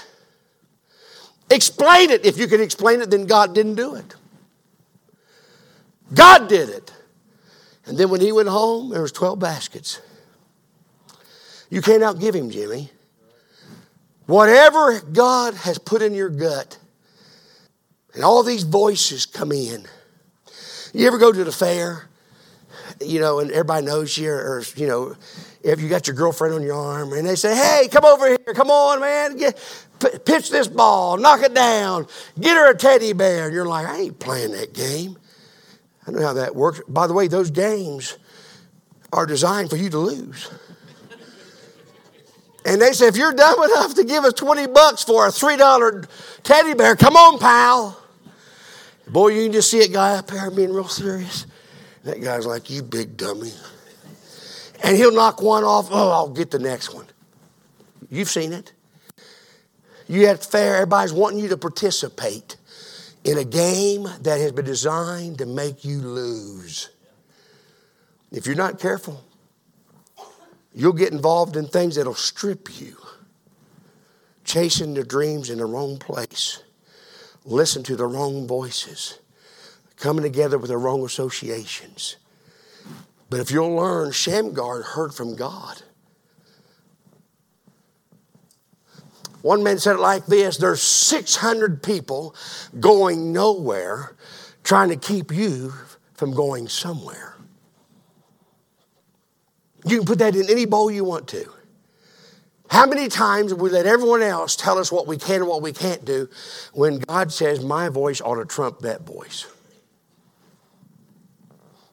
Explain 1.50 2.10
it. 2.10 2.26
If 2.26 2.38
you 2.38 2.48
can 2.48 2.62
explain 2.62 3.02
it, 3.02 3.12
then 3.12 3.26
God 3.26 3.54
didn't 3.54 3.76
do 3.76 3.96
it. 3.96 4.16
God 6.14 6.48
did 6.48 6.70
it. 6.70 6.92
And 7.86 7.98
then 7.98 8.10
when 8.10 8.22
he 8.22 8.32
went 8.32 8.50
home, 8.50 8.90
there 8.90 9.02
was 9.02 9.12
12 9.12 9.40
baskets. 9.40 10.02
You 11.70 11.82
can't 11.82 12.04
outgive 12.04 12.34
him, 12.34 12.50
Jimmy. 12.50 12.92
Whatever 14.26 15.02
God 15.02 15.54
has 15.54 15.78
put 15.78 16.02
in 16.02 16.14
your 16.14 16.30
gut, 16.30 16.78
and 18.14 18.24
all 18.24 18.44
these 18.44 18.64
voices 18.64 19.26
come 19.26 19.52
in. 19.52 19.86
You 20.94 21.08
ever 21.08 21.18
go 21.18 21.32
to 21.32 21.44
the 21.44 21.52
fair, 21.52 22.08
you 23.02 23.20
know, 23.20 23.40
and 23.40 23.50
everybody 23.52 23.86
knows 23.86 24.18
you, 24.18 24.32
or, 24.32 24.64
you 24.76 24.88
know, 24.88 25.16
if 25.64 25.82
you 25.82 25.90
got 25.90 26.08
your 26.08 26.16
girlfriend 26.16 26.54
on 26.54 26.62
your 26.62 26.76
arm, 26.76 27.12
and 27.14 27.28
they 27.28 27.36
say, 27.36 27.56
hey, 27.56 27.88
come 27.90 28.06
over 28.06 28.28
here, 28.28 28.54
come 28.54 28.70
on, 28.70 29.00
man, 29.02 29.36
get, 29.36 29.58
pitch 30.26 30.50
this 30.50 30.68
ball, 30.68 31.18
knock 31.18 31.42
it 31.42 31.54
down, 31.54 32.08
get 32.40 32.56
her 32.56 32.72
a 32.72 32.78
teddy 32.78 33.14
bear. 33.14 33.46
And 33.46 33.54
you're 33.54 33.66
like, 33.66 33.86
I 33.88 34.02
ain't 34.02 34.20
playing 34.20 34.52
that 34.52 34.74
game. 34.74 35.18
I 36.06 36.12
know 36.12 36.22
how 36.22 36.34
that 36.34 36.56
works. 36.56 36.82
By 36.88 37.08
the 37.08 37.14
way, 37.14 37.28
those 37.28 37.52
games 37.52 38.18
are 39.12 39.26
designed 39.26 39.70
for 39.70 39.78
you 39.78 39.90
to 39.90 40.00
lose. 40.00 40.50
And 42.66 42.82
they 42.82 42.94
say, 42.94 43.08
if 43.08 43.18
you're 43.18 43.34
dumb 43.34 43.62
enough 43.64 43.96
to 43.96 44.04
give 44.04 44.24
us 44.24 44.34
20 44.34 44.68
bucks 44.68 45.04
for 45.04 45.28
a 45.28 45.30
$3 45.30 46.08
teddy 46.44 46.74
bear, 46.74 46.96
come 46.96 47.16
on, 47.16 47.38
pal. 47.38 48.00
Boy, 49.08 49.30
you 49.30 49.44
can 49.44 49.52
just 49.52 49.70
see 49.70 49.84
a 49.84 49.88
guy 49.88 50.16
up 50.16 50.28
there 50.28 50.50
being 50.50 50.74
real 50.74 50.88
serious. 50.88 51.46
That 52.04 52.22
guy's 52.22 52.46
like, 52.46 52.70
you 52.70 52.82
big 52.82 53.18
dummy. 53.18 53.52
And 54.84 54.98
he'll 54.98 55.14
knock 55.14 55.42
one 55.42 55.64
off. 55.64 55.90
Oh, 55.92 56.12
I'll 56.12 56.30
get 56.30 56.52
the 56.52 56.60
next 56.60 56.94
one. 56.94 57.06
You've 58.10 58.30
seen 58.30 58.54
it. 58.54 58.74
You 60.14 60.28
at 60.28 60.46
fair, 60.46 60.76
everybody's 60.76 61.12
wanting 61.12 61.40
you 61.40 61.50
to 61.50 61.58
participate 61.58 62.58
in 63.24 63.40
a 63.40 63.44
game 63.44 64.04
that 64.22 64.40
has 64.40 64.52
been 64.52 64.66
designed 64.66 65.40
to 65.40 65.48
make 65.48 65.84
you 65.84 65.98
lose. 66.02 66.90
If 68.32 68.46
you're 68.46 68.56
not 68.56 68.80
careful, 68.80 69.24
you'll 70.72 70.94
get 70.94 71.12
involved 71.12 71.58
in 71.58 71.66
things 71.66 71.96
that'll 71.96 72.14
strip 72.14 72.80
you, 72.80 72.96
chasing 74.44 74.94
your 74.94 75.04
dreams 75.04 75.50
in 75.50 75.58
the 75.58 75.66
wrong 75.66 75.98
place, 75.98 76.62
listen 77.44 77.82
to 77.82 77.96
the 77.96 78.06
wrong 78.06 78.46
voices, 78.46 79.18
coming 79.98 80.22
together 80.22 80.60
with 80.60 80.70
the 80.70 80.78
wrong 80.78 81.04
associations. 81.04 82.18
But 83.32 83.40
if 83.40 83.50
you'll 83.50 83.76
learn, 83.76 84.12
Shamgar 84.12 84.84
heard 84.84 85.16
from 85.16 85.36
God. 85.36 85.82
One 89.44 89.62
man 89.62 89.78
said 89.78 89.98
it 89.98 90.00
like 90.00 90.26
this 90.26 90.58
there's 90.58 90.82
600 90.82 91.84
people 91.84 92.34
going 92.80 93.34
nowhere 93.34 94.16
trying 94.64 94.88
to 94.90 94.96
keep 94.96 95.32
you 95.34 95.74
from 96.14 96.34
going 96.34 96.70
somewhere. 96.70 97.36
You 99.86 99.98
can 99.98 100.06
put 100.06 100.20
that 100.20 100.38
in 100.38 100.50
any 100.50 100.66
bowl 100.66 100.90
you 100.90 101.04
want 101.04 101.28
to. 101.28 101.52
How 102.70 102.86
many 102.86 103.10
times 103.10 103.54
we 103.54 103.70
let 103.70 103.86
everyone 103.86 104.22
else 104.22 104.56
tell 104.56 104.78
us 104.78 104.94
what 104.94 105.08
we 105.08 105.18
can 105.18 105.42
and 105.42 105.48
what 105.48 105.62
we 105.62 105.74
can't 105.74 106.06
do 106.06 106.30
when 106.72 107.00
God 107.00 107.34
says, 107.34 107.62
My 107.62 107.90
voice 107.90 108.22
ought 108.22 108.36
to 108.36 108.46
trump 108.46 108.80
that 108.80 109.02
voice? 109.02 109.46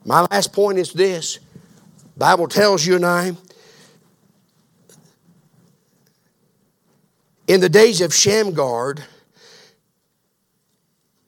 My 0.05 0.21
last 0.31 0.53
point 0.53 0.79
is 0.79 0.93
this 0.93 1.41
Bible 2.17 2.47
tells 2.47 2.87
you 2.87 2.95
and 2.95 3.05
I 3.05 3.33
In 7.51 7.61
the 7.61 7.69
days 7.69 8.01
of 8.01 8.15
Shamgar, 8.15 8.95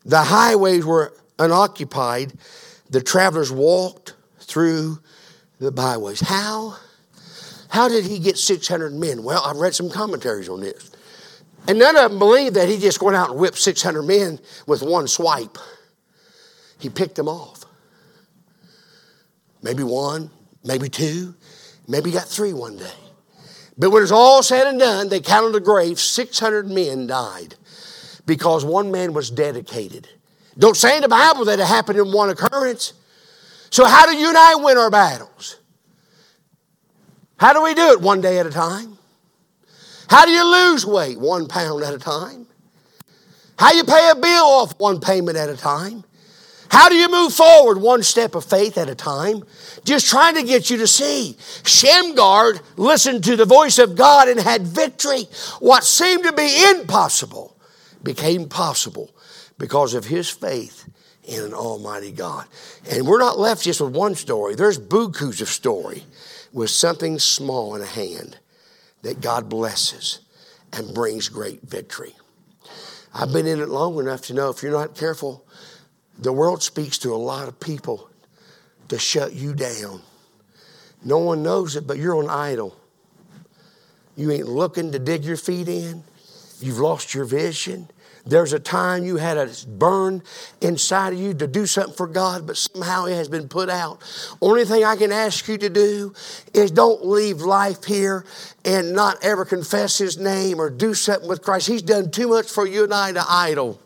the 0.05 0.23
highways 0.23 0.87
were 0.87 1.13
unoccupied. 1.37 2.35
The 2.91 3.01
travelers 3.01 3.51
walked 3.51 4.15
through 4.39 5.01
the 5.59 5.73
byways. 5.73 6.21
How? 6.21 6.77
How 7.71 7.89
did 7.89 8.05
he 8.05 8.21
get 8.21 8.39
600 8.39 8.93
men? 8.93 9.25
Well, 9.25 9.43
I've 9.45 9.57
read 9.57 9.75
some 9.75 9.91
commentaries 9.91 10.49
on 10.49 10.61
this. 10.61 10.93
And 11.67 11.81
none 11.81 11.97
of 11.97 12.13
them 12.13 12.21
believe 12.21 12.55
that 12.55 12.69
he 12.69 12.79
just 12.79 13.03
went 13.03 13.17
out 13.17 13.31
and 13.31 13.41
whipped 13.41 13.59
600 13.59 14.03
men 14.03 14.39
with 14.69 14.81
one 14.81 15.09
swipe. 15.09 15.59
He 16.79 16.89
picked 16.89 17.17
them 17.17 17.27
off. 17.27 17.65
Maybe 19.61 19.83
one, 19.83 20.31
maybe 20.63 20.89
two, 20.89 21.35
maybe 21.89 22.13
got 22.13 22.29
three 22.29 22.53
one 22.53 22.77
day. 22.77 23.02
But 23.77 23.91
when 23.91 24.03
it's 24.03 24.13
all 24.13 24.43
said 24.43 24.67
and 24.67 24.79
done, 24.79 25.09
they 25.09 25.21
counted 25.21 25.53
the 25.53 25.61
graves, 25.61 26.03
600 26.03 26.71
men 26.71 27.07
died 27.07 27.55
because 28.27 28.65
one 28.65 28.91
man 28.91 29.13
was 29.13 29.31
dedicated. 29.31 30.09
Don't 30.59 30.77
say 30.77 30.97
in 30.97 31.03
the 31.03 31.09
Bible 31.09 31.47
that 31.47 31.59
it 31.59 31.67
happened 31.67 31.99
in 31.99 32.13
one 32.13 32.29
occurrence. 32.29 32.93
So, 33.71 33.87
how 33.87 34.05
do 34.05 34.17
you 34.17 34.29
and 34.29 34.37
I 34.37 34.57
win 34.57 34.77
our 34.77 34.91
battles? 34.91 35.59
How 37.39 37.53
do 37.55 37.63
we 37.63 37.75
do 37.75 37.93
it? 37.93 38.01
One 38.01 38.21
day 38.21 38.39
at 38.39 38.47
a 38.47 38.51
time. 38.51 38.99
How 40.09 40.27
do 40.27 40.31
you 40.31 40.45
lose 40.45 40.85
weight? 40.85 41.19
One 41.19 41.49
pound 41.49 41.83
at 41.83 41.95
a 41.95 41.99
time. 41.99 42.47
How 43.59 43.73
you 43.73 43.85
pay 43.85 44.11
a 44.11 44.15
bill 44.15 44.45
off? 44.45 44.79
One 44.79 45.01
payment 45.01 45.39
at 45.39 45.49
a 45.49 45.57
time. 45.57 46.05
How 46.73 46.89
do 46.89 46.97
you 46.97 47.11
move 47.11 47.35
forward? 47.35 47.83
One 47.83 48.03
step 48.03 48.35
of 48.35 48.47
faith 48.47 48.79
at 48.79 48.89
a 48.89 48.95
time. 48.95 49.45
Just 49.85 50.09
trying 50.09 50.37
to 50.37 50.43
get 50.43 50.71
you 50.71 50.79
to 50.79 50.87
see. 50.87 51.37
Shamgar 51.67 52.55
listened 52.79 53.25
to 53.25 53.37
the 53.37 53.45
voice 53.45 53.79
of 53.79 53.95
God 53.95 54.27
and 54.27 54.41
had 54.41 54.63
victory. 54.63 55.25
What 55.61 55.85
seemed 55.85 56.25
to 56.25 56.33
be 56.33 56.71
impossible 56.71 57.55
became 58.03 58.49
possible 58.49 59.15
because 59.59 59.93
of 59.93 60.07
his 60.07 60.31
faith 60.31 60.89
in 61.25 61.45
an 61.45 61.53
almighty 61.53 62.11
God. 62.11 62.47
And 62.91 63.07
we're 63.07 63.19
not 63.19 63.39
left 63.39 63.65
just 63.65 63.83
with 63.83 63.95
one 63.95 64.15
story. 64.15 64.55
There's 64.55 64.79
bukus 64.79 65.43
of 65.43 65.49
story 65.49 66.05
with 66.55 66.71
something 66.71 67.19
small 67.19 67.75
in 67.75 67.83
a 67.83 67.87
hand 67.87 68.39
that 69.03 69.21
God 69.21 69.51
blesses 69.51 70.21
and 70.73 70.95
brings 70.95 71.29
great 71.29 71.61
victory. 71.69 72.15
I've 73.13 73.31
been 73.31 73.47
in 73.47 73.61
it 73.61 73.69
long 73.69 73.99
enough 73.99 74.23
to 74.23 74.33
know 74.33 74.49
if 74.49 74.63
you're 74.63 74.73
not 74.73 74.97
careful, 74.97 75.42
the 76.23 76.33
world 76.33 76.63
speaks 76.63 76.99
to 76.99 77.13
a 77.13 77.17
lot 77.17 77.49
of 77.49 77.59
people 77.59 78.09
to 78.89 78.99
shut 78.99 79.35
you 79.35 79.55
down. 79.55 80.01
No 81.05 81.19
one 81.19 81.43
knows 81.43 81.75
it, 81.75 81.87
but 81.87 81.99
you're 81.99 82.17
on 82.17 82.31
idle. 82.31 82.77
You 84.17 84.31
ain't 84.31 84.49
looking 84.49 84.93
to 84.93 84.99
dig 84.99 85.25
your 85.25 85.37
feet 85.37 85.69
in. 85.69 86.05
You've 86.61 86.79
lost 86.79 87.13
your 87.13 87.25
vision. 87.25 87.89
There's 88.25 88.53
a 88.53 88.61
time 88.61 89.05
you 89.05 89.17
had 89.17 89.37
a 89.37 89.51
burn 89.67 90.23
inside 90.61 91.13
of 91.13 91.19
you 91.19 91.35
to 91.35 91.49
do 91.49 91.67
something 91.67 91.95
for 91.95 92.07
God, 92.07 92.47
but 92.47 92.57
somehow 92.57 93.07
it 93.07 93.15
has 93.15 93.29
been 93.29 93.49
put 93.49 93.69
out. 93.69 94.01
Only 94.41 94.65
thing 94.65 94.85
I 94.85 94.95
can 94.95 95.11
ask 95.11 95.49
you 95.49 95.59
to 95.59 95.69
do 95.69 96.13
is 96.55 96.71
don't 96.71 97.05
leave 97.05 97.41
life 97.41 97.83
here 97.83 98.25
and 98.65 98.93
not 98.93 99.17
ever 99.25 99.45
confess 99.45 99.99
His 99.99 100.19
name 100.19 100.61
or 100.61 100.71
do 100.71 100.95
something 100.95 101.29
with 101.29 101.43
Christ. 101.43 101.67
He's 101.67 101.83
done 101.83 102.13
too 102.13 102.29
much 102.29 102.49
for 102.49 102.65
you 102.65 102.85
and 102.85 102.95
I 102.95 103.11
to 103.11 103.25
idle. 103.29 103.81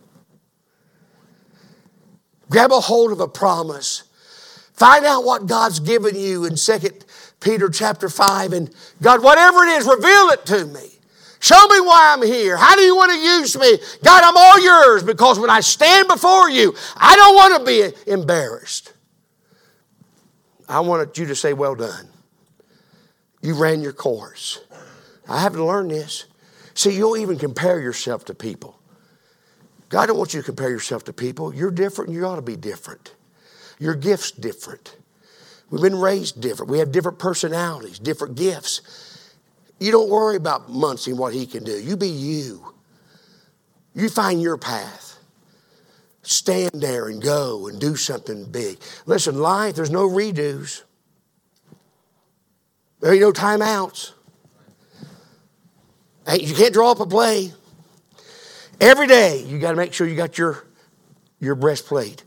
Grab 2.49 2.73
a 2.73 2.81
hold 2.81 3.13
of 3.13 3.21
a 3.21 3.29
promise. 3.29 4.05
Find 4.75 5.05
out 5.05 5.25
what 5.25 5.47
God's 5.47 5.81
given 5.81 6.15
you 6.15 6.45
in 6.45 6.57
2 6.57 6.79
Peter 7.41 7.69
chapter 7.69 8.09
5. 8.09 8.53
And 8.53 8.75
God, 9.03 9.23
whatever 9.23 9.65
it 9.65 9.79
is, 9.79 9.87
reveal 9.87 10.29
it 10.31 10.47
to 10.47 10.67
me. 10.67 10.97
Show 11.41 11.67
me 11.69 11.81
why 11.81 12.13
I'm 12.13 12.23
here. 12.23 12.57
How 12.57 12.77
do 12.77 12.83
you 12.83 12.97
want 12.97 13.13
to 13.13 13.19
use 13.19 13.57
me? 13.59 13.79
God, 14.03 14.23
I'm 14.25 14.37
all 14.37 14.61
yours 14.61 15.03
because 15.03 15.39
when 15.39 15.51
I 15.51 15.61
stand 15.61 16.09
before 16.09 16.51
you, 16.51 16.75
I 16.97 17.15
don't 17.17 17.35
want 17.35 17.59
to 17.59 17.65
be 17.65 18.11
embarrassed. 18.11 18.93
I 20.69 20.81
wanted 20.81 21.17
you 21.17 21.27
to 21.27 21.37
say, 21.37 21.53
Well 21.53 21.75
done. 21.75 22.09
You 23.43 23.55
ran 23.55 23.81
your 23.81 23.93
course. 23.93 24.61
I 25.29 25.41
haven't 25.41 25.65
learned 25.65 25.91
this. 25.91 26.25
See, 26.75 26.97
you'll 26.97 27.17
even 27.17 27.39
compare 27.39 27.81
yourself 27.81 28.25
to 28.27 28.35
people. 28.35 28.76
God 29.89 30.07
don't 30.07 30.19
want 30.19 30.35
you 30.35 30.41
to 30.41 30.47
compare 30.47 30.71
yourself 30.71 31.05
to 31.05 31.13
people. 31.13 31.55
You're 31.55 31.71
different 31.71 32.11
you 32.11 32.27
ought 32.27 32.37
to 32.37 32.43
be 32.43 32.57
different. 32.57 33.15
Your 33.79 33.95
gift's 33.95 34.33
different. 34.33 34.97
We've 35.71 35.83
been 35.83 35.99
raised 35.99 36.41
different. 36.41 36.71
We 36.71 36.79
have 36.79 36.93
different 36.93 37.19
personalities, 37.19 37.99
different 37.99 38.37
gifts. 38.37 38.81
You 39.79 39.93
don't 39.93 40.09
worry 40.09 40.37
about 40.37 40.71
Muncie 40.71 41.11
and 41.11 41.21
what 41.21 41.35
he 41.35 41.47
can 41.47 41.65
do. 41.65 41.79
You 41.79 41.97
be 41.97 42.09
you. 42.09 42.73
You 43.95 44.09
find 44.09 44.41
your 44.41 44.57
path. 44.57 45.19
Stand 46.23 46.73
there 46.75 47.07
and 47.09 47.23
go 47.23 47.69
and 47.69 47.81
do 47.81 47.95
something 47.97 48.51
big. 48.51 48.79
Listen, 49.07 49.39
life, 49.39 49.77
there's 49.77 49.91
no 49.91 50.09
redos. 50.09 50.83
There 53.01 53.13
ain't 53.13 53.21
no 53.21 53.33
timeouts. 53.33 54.13
You 56.33 56.55
can't 56.55 56.73
draw 56.75 56.91
up 56.91 57.01
a 57.01 57.07
play. 57.07 57.53
Every 58.81 59.07
day, 59.07 59.43
you 59.43 59.59
got 59.59 59.71
to 59.71 59.77
make 59.77 59.95
sure 59.95 60.07
you 60.07 60.17
got 60.17 60.37
your, 60.37 60.65
your 61.41 61.55
breastplate, 61.55 62.25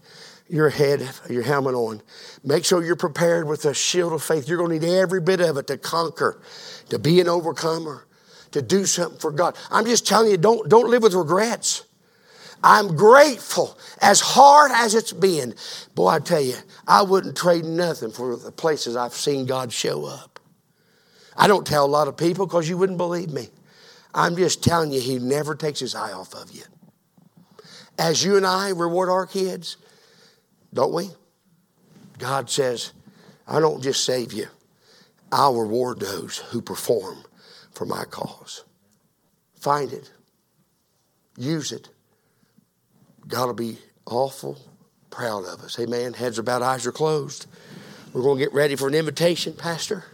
your 0.47 0.69
head, 0.69 1.07
your 1.29 1.43
helmet 1.43 1.75
on. 1.75 2.01
Make 2.43 2.65
sure 2.65 2.83
you're 2.83 2.95
prepared 2.95 3.47
with 3.47 3.65
a 3.65 3.73
shield 3.73 4.13
of 4.13 4.23
faith. 4.23 4.47
You're 4.47 4.57
going 4.57 4.79
to 4.79 4.85
need 4.87 4.97
every 4.97 5.21
bit 5.21 5.41
of 5.41 5.57
it 5.57 5.67
to 5.67 5.77
conquer, 5.77 6.41
to 6.89 6.97
be 6.97 7.21
an 7.21 7.27
overcomer, 7.27 8.07
to 8.51 8.63
do 8.63 8.85
something 8.85 9.19
for 9.19 9.31
God. 9.31 9.55
I'm 9.69 9.85
just 9.85 10.07
telling 10.07 10.31
you, 10.31 10.37
don't, 10.37 10.67
don't 10.67 10.89
live 10.89 11.03
with 11.03 11.13
regrets. 11.13 11.85
I'm 12.63 12.95
grateful, 12.95 13.77
as 14.01 14.19
hard 14.19 14.71
as 14.73 14.95
it's 14.95 15.13
been. 15.13 15.53
Boy, 15.95 16.07
I 16.07 16.19
tell 16.19 16.41
you, 16.41 16.55
I 16.87 17.03
wouldn't 17.03 17.37
trade 17.37 17.63
nothing 17.63 18.11
for 18.11 18.35
the 18.35 18.51
places 18.51 18.95
I've 18.95 19.13
seen 19.13 19.45
God 19.45 19.71
show 19.71 20.05
up. 20.05 20.39
I 21.37 21.47
don't 21.47 21.65
tell 21.65 21.85
a 21.85 21.87
lot 21.87 22.09
of 22.09 22.17
people 22.17 22.47
because 22.47 22.67
you 22.67 22.77
wouldn't 22.77 22.97
believe 22.97 23.29
me. 23.29 23.47
I'm 24.13 24.35
just 24.35 24.63
telling 24.63 24.91
you, 24.91 24.99
He 24.99 25.19
never 25.19 25.55
takes 25.55 25.79
His 25.79 25.95
eye 25.95 26.11
off 26.11 26.33
of 26.33 26.51
you. 26.51 26.63
As 27.97 28.23
you 28.23 28.37
and 28.37 28.45
I 28.45 28.69
reward 28.69 29.09
our 29.09 29.25
kids, 29.25 29.77
don't 30.73 30.93
we? 30.93 31.09
God 32.17 32.49
says, 32.49 32.93
I 33.47 33.59
don't 33.59 33.81
just 33.81 34.03
save 34.03 34.33
you, 34.33 34.47
I'll 35.31 35.55
reward 35.55 35.99
those 35.99 36.37
who 36.37 36.61
perform 36.61 37.23
for 37.71 37.85
my 37.85 38.05
cause. 38.05 38.63
Find 39.55 39.91
it, 39.91 40.11
use 41.37 41.71
it. 41.71 41.89
God 43.27 43.47
will 43.47 43.53
be 43.53 43.77
awful 44.05 44.57
proud 45.09 45.45
of 45.45 45.61
us. 45.61 45.79
Amen. 45.79 46.13
Heads 46.13 46.39
are 46.39 46.43
bowed, 46.43 46.61
eyes 46.61 46.85
are 46.85 46.91
closed. 46.91 47.45
We're 48.13 48.21
going 48.21 48.37
to 48.39 48.45
get 48.45 48.53
ready 48.53 48.75
for 48.75 48.87
an 48.87 48.95
invitation, 48.95 49.53
Pastor. 49.53 50.05